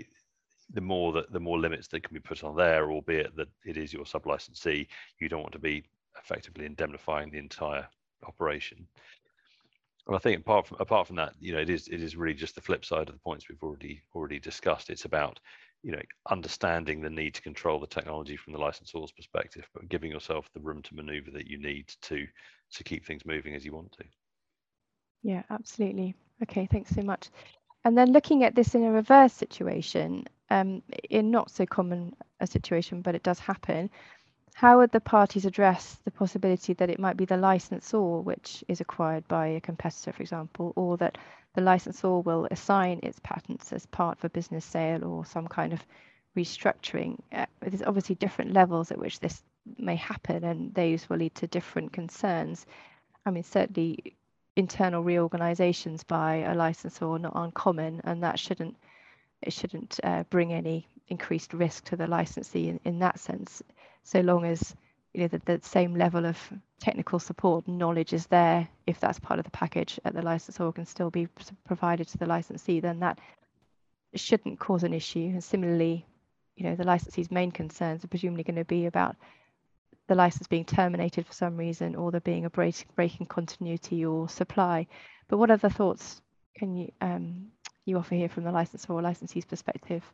the 0.74 0.80
more 0.80 1.12
that 1.12 1.32
the 1.32 1.40
more 1.40 1.58
limits 1.58 1.86
that 1.86 2.02
can 2.02 2.12
be 2.12 2.20
put 2.20 2.42
on 2.42 2.56
there 2.56 2.90
albeit 2.90 3.34
that 3.36 3.48
it 3.64 3.76
is 3.76 3.92
your 3.92 4.04
sub 4.04 4.26
licensee 4.26 4.88
you 5.20 5.28
don't 5.28 5.42
want 5.42 5.52
to 5.52 5.58
be 5.58 5.84
effectively 6.18 6.66
indemnifying 6.66 7.30
the 7.30 7.38
entire 7.38 7.86
operation 8.26 8.86
and 10.06 10.16
i 10.16 10.18
think 10.18 10.40
apart 10.40 10.66
from 10.66 10.76
apart 10.80 11.06
from 11.06 11.16
that 11.16 11.32
you 11.40 11.52
know 11.52 11.60
it 11.60 11.70
is 11.70 11.88
it 11.88 12.02
is 12.02 12.16
really 12.16 12.34
just 12.34 12.54
the 12.54 12.60
flip 12.60 12.84
side 12.84 13.08
of 13.08 13.14
the 13.14 13.20
points 13.20 13.48
we've 13.48 13.62
already 13.62 14.00
already 14.14 14.38
discussed 14.38 14.90
it's 14.90 15.04
about 15.04 15.40
you 15.82 15.92
know 15.92 16.02
understanding 16.30 17.00
the 17.00 17.10
need 17.10 17.34
to 17.34 17.42
control 17.42 17.78
the 17.78 17.86
technology 17.86 18.36
from 18.36 18.52
the 18.52 18.58
licensor's 18.58 19.12
perspective 19.12 19.68
but 19.74 19.88
giving 19.88 20.10
yourself 20.10 20.48
the 20.54 20.60
room 20.60 20.82
to 20.82 20.94
maneuver 20.94 21.30
that 21.30 21.46
you 21.46 21.58
need 21.58 21.86
to 22.02 22.26
to 22.70 22.84
keep 22.84 23.04
things 23.04 23.24
moving 23.24 23.54
as 23.54 23.64
you 23.64 23.72
want 23.72 23.90
to 23.92 24.04
yeah, 25.26 25.42
absolutely. 25.50 26.14
Okay, 26.44 26.68
thanks 26.70 26.94
so 26.94 27.02
much. 27.02 27.30
And 27.84 27.98
then 27.98 28.12
looking 28.12 28.44
at 28.44 28.54
this 28.54 28.76
in 28.76 28.84
a 28.84 28.92
reverse 28.92 29.32
situation, 29.32 30.24
um, 30.50 30.82
in 31.10 31.32
not 31.32 31.50
so 31.50 31.66
common 31.66 32.14
a 32.38 32.46
situation, 32.46 33.02
but 33.02 33.16
it 33.16 33.24
does 33.24 33.40
happen, 33.40 33.90
how 34.56 34.78
would 34.78 34.90
the 34.90 35.00
parties 35.00 35.44
address 35.44 35.98
the 36.06 36.10
possibility 36.10 36.72
that 36.72 36.88
it 36.88 36.98
might 36.98 37.18
be 37.18 37.26
the 37.26 37.36
licensor 37.36 38.00
which 38.00 38.64
is 38.68 38.80
acquired 38.80 39.28
by 39.28 39.48
a 39.48 39.60
competitor, 39.60 40.12
for 40.12 40.22
example, 40.22 40.72
or 40.76 40.96
that 40.96 41.18
the 41.52 41.60
licensor 41.60 42.20
will 42.20 42.48
assign 42.50 42.98
its 43.02 43.20
patents 43.22 43.70
as 43.74 43.84
part 43.84 44.16
of 44.16 44.24
a 44.24 44.30
business 44.30 44.64
sale 44.64 45.04
or 45.04 45.26
some 45.26 45.46
kind 45.46 45.74
of 45.74 45.84
restructuring? 46.34 47.18
Uh, 47.32 47.44
there's 47.60 47.82
obviously 47.82 48.14
different 48.14 48.54
levels 48.54 48.90
at 48.90 48.96
which 48.96 49.20
this 49.20 49.42
may 49.76 49.96
happen, 49.96 50.42
and 50.42 50.72
those 50.72 51.06
will 51.10 51.18
lead 51.18 51.34
to 51.34 51.46
different 51.46 51.92
concerns. 51.92 52.64
I 53.26 53.32
mean, 53.32 53.42
certainly 53.42 54.16
internal 54.56 55.02
reorganizations 55.02 56.02
by 56.02 56.36
a 56.36 56.54
licensor 56.54 57.04
are 57.04 57.18
not 57.18 57.32
uncommon, 57.34 58.00
and 58.04 58.22
that 58.22 58.38
shouldn't 58.38 58.76
it 59.42 59.52
shouldn't 59.52 60.00
uh, 60.02 60.22
bring 60.30 60.54
any 60.54 60.86
increased 61.08 61.52
risk 61.52 61.84
to 61.84 61.96
the 61.96 62.06
licensee 62.06 62.70
in, 62.70 62.80
in 62.84 63.00
that 63.00 63.20
sense, 63.20 63.62
so 64.06 64.20
long 64.20 64.44
as 64.44 64.74
you 65.12 65.22
know 65.22 65.28
the, 65.28 65.40
the 65.44 65.60
same 65.62 65.94
level 65.94 66.24
of 66.26 66.38
technical 66.78 67.18
support 67.18 67.66
and 67.66 67.78
knowledge 67.78 68.12
is 68.12 68.26
there 68.26 68.68
if 68.86 69.00
that's 69.00 69.18
part 69.18 69.38
of 69.38 69.44
the 69.44 69.50
package 69.50 69.98
at 70.04 70.14
the 70.14 70.22
licensor 70.22 70.70
can 70.72 70.86
still 70.86 71.10
be 71.10 71.26
provided 71.66 72.06
to 72.06 72.18
the 72.18 72.26
licensee 72.26 72.80
then 72.80 73.00
that 73.00 73.18
shouldn't 74.14 74.58
cause 74.58 74.84
an 74.84 74.94
issue 74.94 75.30
and 75.32 75.42
similarly 75.42 76.06
you 76.54 76.64
know 76.64 76.76
the 76.76 76.84
licensee's 76.84 77.30
main 77.30 77.50
concerns 77.50 78.04
are 78.04 78.08
presumably 78.08 78.44
going 78.44 78.56
to 78.56 78.64
be 78.64 78.86
about 78.86 79.16
the 80.08 80.14
license 80.14 80.46
being 80.46 80.64
terminated 80.64 81.26
for 81.26 81.32
some 81.32 81.56
reason 81.56 81.96
or 81.96 82.10
there 82.10 82.20
being 82.20 82.44
a 82.44 82.50
break, 82.50 82.86
break 82.94 83.18
in 83.20 83.26
continuity 83.26 84.04
or 84.04 84.28
supply. 84.28 84.86
But 85.28 85.38
what 85.38 85.50
other 85.50 85.68
thoughts 85.68 86.20
can 86.54 86.76
you 86.76 86.92
um, 87.00 87.48
you 87.84 87.98
offer 87.98 88.14
here 88.14 88.28
from 88.28 88.44
the 88.44 88.52
licensor 88.52 88.92
or 88.92 89.02
licensee's 89.02 89.44
perspective? 89.44 90.04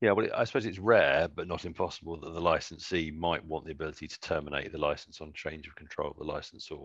Yeah, 0.00 0.12
well, 0.12 0.28
I 0.32 0.44
suppose 0.44 0.64
it's 0.64 0.78
rare, 0.78 1.26
but 1.26 1.48
not 1.48 1.64
impossible 1.64 2.20
that 2.20 2.30
the 2.32 2.40
licensee 2.40 3.10
might 3.10 3.44
want 3.44 3.64
the 3.64 3.72
ability 3.72 4.06
to 4.06 4.20
terminate 4.20 4.70
the 4.70 4.78
license 4.78 5.20
on 5.20 5.32
change 5.32 5.66
of 5.66 5.74
control 5.74 6.12
of 6.12 6.16
the 6.16 6.24
licensor. 6.24 6.76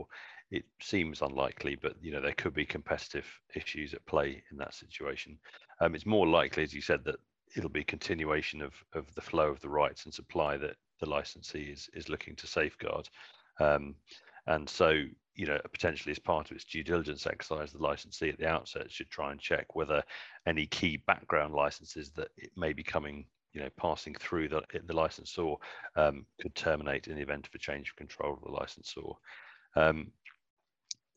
It 0.49 0.65
seems 0.81 1.21
unlikely, 1.21 1.75
but 1.75 1.95
you 2.01 2.11
know 2.11 2.21
there 2.21 2.33
could 2.33 2.55
be 2.55 2.65
competitive 2.65 3.27
issues 3.55 3.93
at 3.93 4.05
play 4.07 4.43
in 4.49 4.57
that 4.57 4.73
situation. 4.73 5.37
Um, 5.79 5.93
it's 5.93 6.07
more 6.07 6.27
likely, 6.27 6.63
as 6.63 6.73
you 6.73 6.81
said, 6.81 7.03
that 7.05 7.17
it'll 7.55 7.69
be 7.69 7.83
continuation 7.83 8.63
of 8.63 8.73
of 8.93 9.13
the 9.13 9.21
flow 9.21 9.49
of 9.49 9.59
the 9.61 9.69
rights 9.69 10.05
and 10.05 10.13
supply 10.13 10.57
that 10.57 10.77
the 10.99 11.07
licensee 11.09 11.71
is 11.71 11.89
is 11.93 12.09
looking 12.09 12.35
to 12.37 12.47
safeguard. 12.47 13.07
Um, 13.59 13.95
and 14.47 14.67
so, 14.67 15.03
you 15.35 15.47
know, 15.47 15.59
potentially 15.71 16.11
as 16.11 16.19
part 16.19 16.49
of 16.49 16.55
its 16.55 16.65
due 16.65 16.83
diligence 16.83 17.25
exercise, 17.25 17.71
the 17.71 17.81
licensee 17.81 18.29
at 18.29 18.37
the 18.37 18.47
outset 18.47 18.91
should 18.91 19.09
try 19.09 19.31
and 19.31 19.39
check 19.39 19.75
whether 19.75 20.03
any 20.45 20.65
key 20.65 20.97
background 20.97 21.53
licenses 21.53 22.11
that 22.11 22.29
it 22.37 22.51
may 22.55 22.73
be 22.73 22.83
coming, 22.83 23.25
you 23.53 23.61
know, 23.61 23.69
passing 23.77 24.13
through 24.15 24.49
the, 24.49 24.61
the 24.85 24.93
licensor 24.93 25.55
um, 25.95 26.25
could 26.39 26.53
terminate 26.55 27.07
in 27.07 27.15
the 27.15 27.21
event 27.21 27.47
of 27.47 27.55
a 27.55 27.59
change 27.59 27.89
of 27.89 27.95
control 27.95 28.33
of 28.33 28.41
the 28.43 28.51
licensor. 28.51 29.01
Um, 29.75 30.11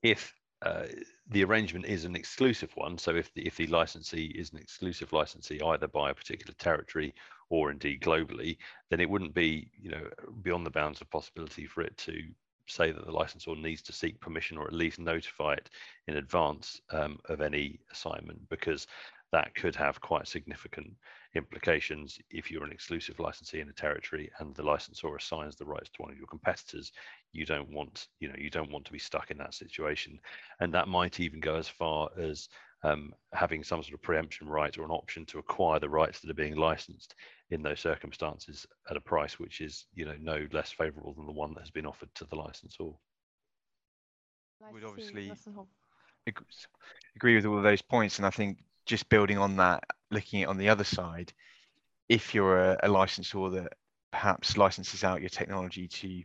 if 0.03 0.35
uh, 0.63 0.87
the 1.29 1.45
arrangement 1.45 1.85
is 1.85 2.05
an 2.05 2.17
exclusive 2.17 2.71
one. 2.77 2.97
So 2.97 3.15
if 3.15 3.33
the 3.35 3.47
if 3.47 3.57
the 3.57 3.67
licensee 3.67 4.33
is 4.35 4.53
an 4.53 4.59
exclusive 4.59 5.13
licensee 5.13 5.61
either 5.61 5.87
by 5.87 6.11
a 6.11 6.15
particular 6.15 6.55
territory 6.59 7.15
or 7.51 7.71
indeed 7.71 8.01
globally, 8.01 8.57
then 8.91 9.01
it 9.01 9.11
wouldn't 9.11 9.35
be 9.35 9.71
you 9.79 9.91
know 9.91 10.09
beyond 10.43 10.65
the 10.65 10.71
bounds 10.71 11.01
of 11.01 11.11
possibility 11.11 11.67
for 11.67 11.83
it 11.83 11.97
to 11.99 12.23
say 12.67 12.91
that 12.91 13.05
the 13.05 13.13
licensor 13.13 13.55
needs 13.55 13.83
to 13.83 13.93
seek 13.93 14.21
permission 14.21 14.59
or 14.59 14.67
at 14.67 14.73
least 14.73 14.99
notify 14.99 15.55
it 15.55 15.71
in 16.09 16.17
advance 16.17 16.81
um, 16.91 17.19
of 17.29 17.41
any 17.41 17.79
assignment 17.93 18.49
because 18.49 18.87
that 19.33 19.55
could 19.55 19.75
have 19.75 20.01
quite 20.01 20.29
significant 20.29 20.93
implications 21.35 22.19
if 22.31 22.51
you're 22.51 22.65
an 22.65 22.73
exclusive 22.73 23.19
licensee 23.19 23.61
in 23.61 23.69
a 23.69 23.73
territory 23.73 24.31
and 24.39 24.55
the 24.55 24.63
licensor 24.63 25.15
assigns 25.15 25.57
the 25.57 25.65
rights 25.65 25.91
to 25.91 26.03
one 26.03 26.11
of 26.11 26.17
your 26.17 26.29
competitors. 26.29 26.93
You 27.33 27.45
don't 27.45 27.71
want 27.71 28.09
you 28.21 28.29
know 28.29 28.37
you 28.39 28.51
don't 28.51 28.71
want 28.71 28.85
to 28.87 28.93
be 28.93 28.99
stuck 28.99 29.31
in 29.31 29.39
that 29.39 29.55
situation. 29.55 30.19
And 30.61 30.73
that 30.75 30.89
might 30.89 31.21
even 31.21 31.41
go 31.41 31.57
as 31.57 31.69
far 31.69 32.09
as 32.19 32.49
um, 32.83 33.13
having 33.33 33.65
some 33.65 33.83
sort 33.83 33.95
of 33.95 34.03
preemption 34.03 34.49
right 34.49 34.77
or 34.77 34.85
an 34.85 34.91
option 34.91 35.25
to 35.27 35.39
acquire 35.39 35.81
the 35.81 35.89
rights 35.89 36.21
that 36.21 36.31
are 36.31 36.35
being 36.35 36.57
licensed 36.57 37.15
in 37.51 37.63
those 37.63 37.81
circumstances 37.81 38.67
at 38.91 38.97
a 38.97 39.01
price 39.01 39.39
which 39.39 39.61
is 39.61 39.87
you 39.95 40.05
know 40.05 40.17
no 40.21 40.47
less 40.53 40.71
favorable 40.71 41.15
than 41.15 41.27
the 41.27 41.33
one 41.33 41.55
that 41.55 41.61
has 41.61 41.71
been 41.71 41.87
offered 41.87 42.09
to 42.15 42.25
the 42.27 42.37
licensor. 42.37 42.91
Would 44.73 44.85
obviously 44.85 45.33
agree 47.17 47.37
with 47.37 47.47
all 47.47 47.57
of 47.57 47.63
those 47.63 47.83
points 47.83 48.19
and 48.19 48.27
i 48.27 48.31
think 48.31 48.59
just 48.85 49.09
building 49.09 49.39
on 49.39 49.57
that 49.57 49.85
looking 50.11 50.43
at 50.43 50.49
on 50.49 50.57
the 50.57 50.69
other 50.69 50.85
side 50.85 51.33
if 52.09 52.35
you're 52.35 52.59
a, 52.59 52.79
a 52.83 52.89
licensor 52.89 53.51
that 53.51 53.73
perhaps 54.13 54.57
licenses 54.57 55.05
out 55.05 55.21
your 55.21 55.29
technology 55.29 55.87
to 55.89 56.23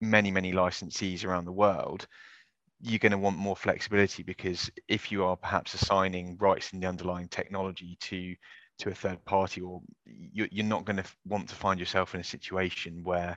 many 0.00 0.30
many 0.30 0.52
licensees 0.52 1.24
around 1.24 1.44
the 1.44 1.52
world 1.52 2.06
you're 2.82 2.98
going 2.98 3.12
to 3.12 3.18
want 3.18 3.36
more 3.36 3.56
flexibility 3.56 4.22
because 4.22 4.70
if 4.88 5.12
you 5.12 5.24
are 5.24 5.36
perhaps 5.36 5.74
assigning 5.74 6.36
rights 6.38 6.72
in 6.72 6.80
the 6.80 6.86
underlying 6.86 7.28
technology 7.28 7.96
to 8.00 8.34
to 8.78 8.88
a 8.88 8.94
third 8.94 9.22
party 9.26 9.60
or 9.60 9.82
you, 10.06 10.48
you're 10.50 10.64
not 10.64 10.86
going 10.86 10.96
to 10.96 11.04
want 11.26 11.48
to 11.48 11.54
find 11.54 11.78
yourself 11.78 12.14
in 12.14 12.20
a 12.20 12.24
situation 12.24 13.04
where 13.04 13.36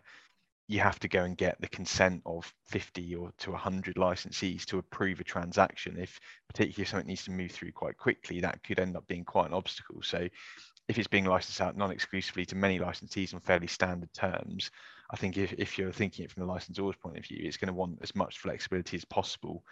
you 0.70 0.80
have 0.80 0.98
to 1.00 1.10
go 1.10 1.24
and 1.24 1.36
get 1.36 1.60
the 1.60 1.68
consent 1.68 2.22
of 2.26 2.52
50 2.68 3.16
or 3.16 3.34
to 3.40 3.52
100 3.52 3.96
licensees 3.96 4.64
to 4.64 4.78
approve 4.78 5.20
a 5.20 5.26
transaction. 5.26 5.98
If 6.00 6.18
particularly 6.48 6.84
if 6.84 6.90
something 6.90 7.08
needs 7.08 7.26
to 7.26 7.32
move 7.32 7.52
through 7.52 7.74
quite 7.74 7.98
quickly 7.98 8.40
that 8.40 8.64
could 8.64 8.80
end 8.80 8.96
up 8.96 9.06
being 9.08 9.26
quite 9.26 9.48
an 9.48 9.54
obstacle. 9.54 10.02
So 10.02 10.30
if 10.88 10.98
it's 10.98 11.08
being 11.08 11.26
licensed 11.26 11.60
out 11.60 11.76
non-exclusively 11.76 12.46
to 12.46 12.56
many 12.56 12.80
licensees 12.80 13.34
on 13.34 13.42
fairly 13.42 13.68
standard 13.68 14.14
terms 14.14 14.72
I 15.12 15.16
think 15.16 15.38
if, 15.38 15.54
if 15.54 15.78
you're 15.78 15.92
thinking 15.92 16.26
it 16.26 16.32
from 16.32 16.46
the 16.46 16.52
licensor's 16.52 16.96
point 16.96 17.18
of 17.18 17.26
view, 17.26 17.40
it's 17.42 17.58
going 17.58 17.68
to 17.68 17.74
want 17.74 18.00
as 18.02 18.16
much 18.16 18.40
flexibility 18.40 18.98
as 18.98 19.06
possible 19.06 19.64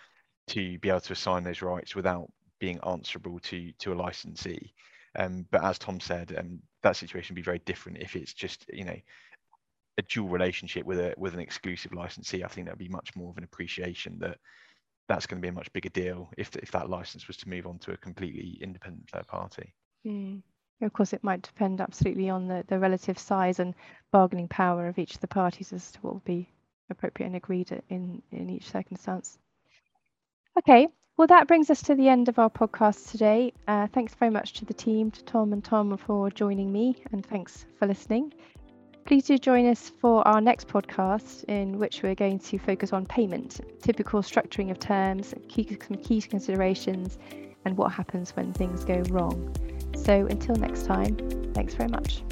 to 0.48 0.78
be 0.80 0.89
able 0.89 1.00
to 1.02 1.13
assign 1.13 1.44
those 1.44 1.62
rights 1.62 1.96
without 1.96 2.30
being 2.60 2.80
answerable 2.88 3.39
to 3.39 3.72
to 3.80 3.94
a 3.94 3.96
licensee. 3.96 4.74
Um, 5.17 5.46
but 5.52 5.63
as 5.63 5.78
Tom 5.78 6.00
said, 6.00 6.36
um, 6.38 6.60
that 6.84 6.96
situation 6.96 7.34
would 7.34 7.41
be 7.41 7.46
very 7.46 7.60
different 7.65 7.98
if 8.00 8.15
it's 8.15 8.34
just 8.34 8.65
you 8.72 8.86
know 8.86 8.98
a 9.98 10.02
dual 10.04 10.30
relationship 10.30 10.86
with 10.86 11.00
a 11.00 11.13
with 11.17 11.34
an 11.34 11.39
exclusive 11.39 11.94
licensee. 11.94 12.44
I 12.44 12.48
think 12.48 12.67
that'd 12.67 12.80
be 12.80 12.88
much 12.88 13.15
more 13.15 13.32
of 13.32 13.38
an 13.38 13.44
appreciation 13.44 14.17
that 14.20 14.38
that's 15.08 15.26
going 15.26 15.41
to 15.41 15.46
be 15.46 15.50
a 15.50 15.54
much 15.54 15.72
bigger 15.74 15.89
deal 15.89 16.30
if 16.38 16.56
if 16.58 16.72
that 16.72 16.89
license 16.89 17.28
was 17.28 17.38
to 17.38 17.50
move 17.50 17.67
on 17.67 17.80
to 17.80 17.91
a 17.91 17.98
completely 17.98 18.58
independent 18.62 19.10
third 19.10 19.28
party. 19.28 19.74
Mm. 20.06 20.41
Of 20.82 20.94
course, 20.94 21.13
it 21.13 21.24
might 21.24 21.44
depend 21.44 21.80
absolutely 21.80 22.30
on 22.30 22.48
the, 22.48 22.63
the 22.67 22.80
relative 22.80 23.20
size 23.20 23.60
and 23.60 23.76
bargaining 24.12 24.48
power 24.48 24.88
of 24.88 24.98
each 24.98 25.15
of 25.15 25.22
the 25.22 25.28
parties 25.28 25.72
as 25.74 25.91
to 25.91 26.00
what 26.00 26.13
will 26.13 26.24
be 26.26 26.50
appropriate 26.89 27.28
and 27.28 27.36
agreed 27.36 27.72
in, 27.89 28.22
in 28.32 28.50
each 28.50 28.70
circumstance. 28.70 29.38
Okay, 30.58 30.88
well, 31.17 31.28
that 31.28 31.48
brings 31.48 31.70
us 31.70 31.82
to 31.84 31.96
the 31.96 32.10
end 32.10 32.30
of 32.30 32.39
our 32.39 32.50
podcast 32.50 33.12
today. 33.12 33.54
Uh, 33.67 33.88
thanks 33.94 34.15
very 34.15 34.32
much 34.32 34.54
to 34.54 34.65
the 34.65 34.74
team, 34.74 35.12
to 35.12 35.24
Tom 35.24 35.54
and 35.54 35.63
Tom 35.63 35.96
for 35.98 36.32
joining 36.32 36.72
me, 36.72 36.96
and 37.12 37.26
thanks 37.26 37.65
for 37.78 37.88
listening. 37.88 38.34
Please 39.06 39.26
do 39.26 39.38
join 39.38 39.67
us 39.67 39.91
for 40.00 40.28
our 40.28 40.41
next 40.41 40.67
podcast, 40.67 41.44
in 41.46 41.78
which 41.78 42.02
we're 42.02 42.15
going 42.15 42.39
to 42.39 42.58
focus 42.58 42.94
on 42.94 43.06
payment, 43.06 43.62
typical 43.82 44.22
structuring 44.22 44.72
of 44.72 44.80
terms, 44.80 45.34
key, 45.48 45.78
some 45.88 45.98
key 45.98 46.22
considerations, 46.22 47.17
and 47.65 47.78
what 47.78 47.91
happens 47.91 48.32
when 48.36 48.54
things 48.54 48.84
go 48.84 49.02
wrong. 49.10 49.56
So 50.04 50.26
until 50.28 50.56
next 50.56 50.86
time, 50.86 51.16
thanks 51.54 51.76
very 51.76 51.90
much. 51.90 52.24